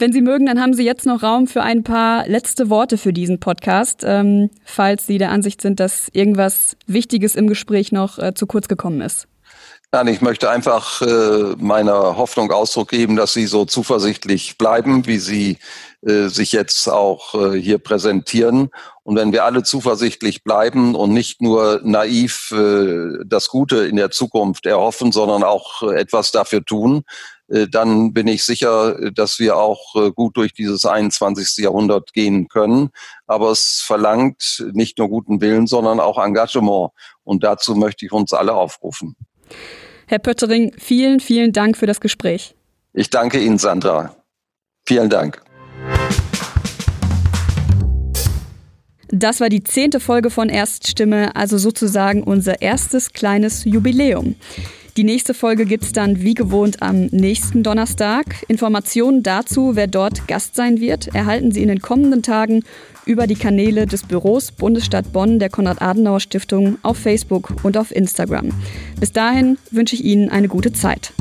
Wenn 0.00 0.12
Sie 0.12 0.20
mögen, 0.20 0.46
dann 0.46 0.60
haben 0.60 0.74
Sie 0.74 0.84
jetzt 0.84 1.06
noch 1.06 1.22
Raum 1.22 1.46
für 1.46 1.62
ein 1.62 1.84
paar 1.84 2.26
letzte 2.28 2.68
Worte 2.68 2.98
für 2.98 3.12
diesen 3.12 3.38
Podcast, 3.38 4.02
ähm, 4.04 4.50
falls 4.64 5.06
Sie 5.06 5.18
der 5.18 5.30
Ansicht 5.30 5.60
sind, 5.60 5.78
dass 5.78 6.08
irgendwas 6.12 6.76
Wichtiges 6.86 7.36
im 7.36 7.46
Gespräch 7.46 7.92
noch 7.92 8.18
äh, 8.18 8.34
zu 8.34 8.46
kurz 8.46 8.66
gekommen 8.66 9.00
ist. 9.00 9.28
Nein, 9.90 10.08
ich 10.08 10.20
möchte 10.20 10.50
einfach 10.50 11.00
äh, 11.00 11.54
meiner 11.56 12.18
Hoffnung 12.18 12.52
Ausdruck 12.52 12.90
geben, 12.90 13.16
dass 13.16 13.32
Sie 13.32 13.46
so 13.46 13.64
zuversichtlich 13.64 14.58
bleiben, 14.58 15.06
wie 15.06 15.16
Sie 15.16 15.56
äh, 16.02 16.28
sich 16.28 16.52
jetzt 16.52 16.90
auch 16.90 17.34
äh, 17.34 17.58
hier 17.58 17.78
präsentieren. 17.78 18.68
Und 19.02 19.16
wenn 19.16 19.32
wir 19.32 19.44
alle 19.44 19.62
zuversichtlich 19.62 20.44
bleiben 20.44 20.94
und 20.94 21.14
nicht 21.14 21.40
nur 21.40 21.80
naiv 21.84 22.52
äh, 22.52 23.24
das 23.24 23.48
Gute 23.48 23.86
in 23.86 23.96
der 23.96 24.10
Zukunft 24.10 24.66
erhoffen, 24.66 25.10
sondern 25.10 25.42
auch 25.42 25.80
äh, 25.82 25.98
etwas 25.98 26.32
dafür 26.32 26.62
tun, 26.62 27.04
äh, 27.48 27.66
dann 27.66 28.12
bin 28.12 28.28
ich 28.28 28.44
sicher, 28.44 29.10
dass 29.12 29.38
wir 29.38 29.56
auch 29.56 29.94
äh, 29.94 30.10
gut 30.12 30.36
durch 30.36 30.52
dieses 30.52 30.84
21. 30.84 31.64
Jahrhundert 31.64 32.12
gehen 32.12 32.48
können. 32.48 32.90
Aber 33.26 33.52
es 33.52 33.82
verlangt 33.82 34.66
nicht 34.74 34.98
nur 34.98 35.08
guten 35.08 35.40
Willen, 35.40 35.66
sondern 35.66 35.98
auch 35.98 36.22
Engagement. 36.22 36.90
Und 37.24 37.42
dazu 37.42 37.74
möchte 37.74 38.04
ich 38.04 38.12
uns 38.12 38.34
alle 38.34 38.52
aufrufen. 38.52 39.16
Herr 40.06 40.18
Pöttering, 40.18 40.72
vielen, 40.78 41.20
vielen 41.20 41.52
Dank 41.52 41.76
für 41.76 41.86
das 41.86 42.00
Gespräch. 42.00 42.54
Ich 42.92 43.10
danke 43.10 43.38
Ihnen, 43.38 43.58
Sandra. 43.58 44.16
Vielen 44.86 45.10
Dank. 45.10 45.42
Das 49.08 49.40
war 49.40 49.48
die 49.48 49.64
zehnte 49.64 50.00
Folge 50.00 50.30
von 50.30 50.48
Erststimme, 50.48 51.34
also 51.34 51.56
sozusagen 51.56 52.22
unser 52.22 52.60
erstes 52.60 53.12
kleines 53.12 53.64
Jubiläum. 53.64 54.34
Die 54.98 55.04
nächste 55.04 55.32
Folge 55.32 55.64
gibt 55.64 55.84
es 55.84 55.92
dann 55.92 56.22
wie 56.22 56.34
gewohnt 56.34 56.82
am 56.82 57.04
nächsten 57.12 57.62
Donnerstag. 57.62 58.44
Informationen 58.48 59.22
dazu, 59.22 59.76
wer 59.76 59.86
dort 59.86 60.26
Gast 60.26 60.56
sein 60.56 60.80
wird, 60.80 61.14
erhalten 61.14 61.52
Sie 61.52 61.62
in 61.62 61.68
den 61.68 61.80
kommenden 61.80 62.24
Tagen 62.24 62.64
über 63.06 63.28
die 63.28 63.36
Kanäle 63.36 63.86
des 63.86 64.02
Büros 64.02 64.50
Bundesstadt 64.50 65.12
Bonn 65.12 65.38
der 65.38 65.50
Konrad-Adenauer-Stiftung 65.50 66.78
auf 66.82 66.98
Facebook 66.98 67.62
und 67.62 67.76
auf 67.76 67.94
Instagram. 67.94 68.48
Bis 68.98 69.12
dahin 69.12 69.56
wünsche 69.70 69.94
ich 69.94 70.02
Ihnen 70.02 70.30
eine 70.30 70.48
gute 70.48 70.72
Zeit. 70.72 71.12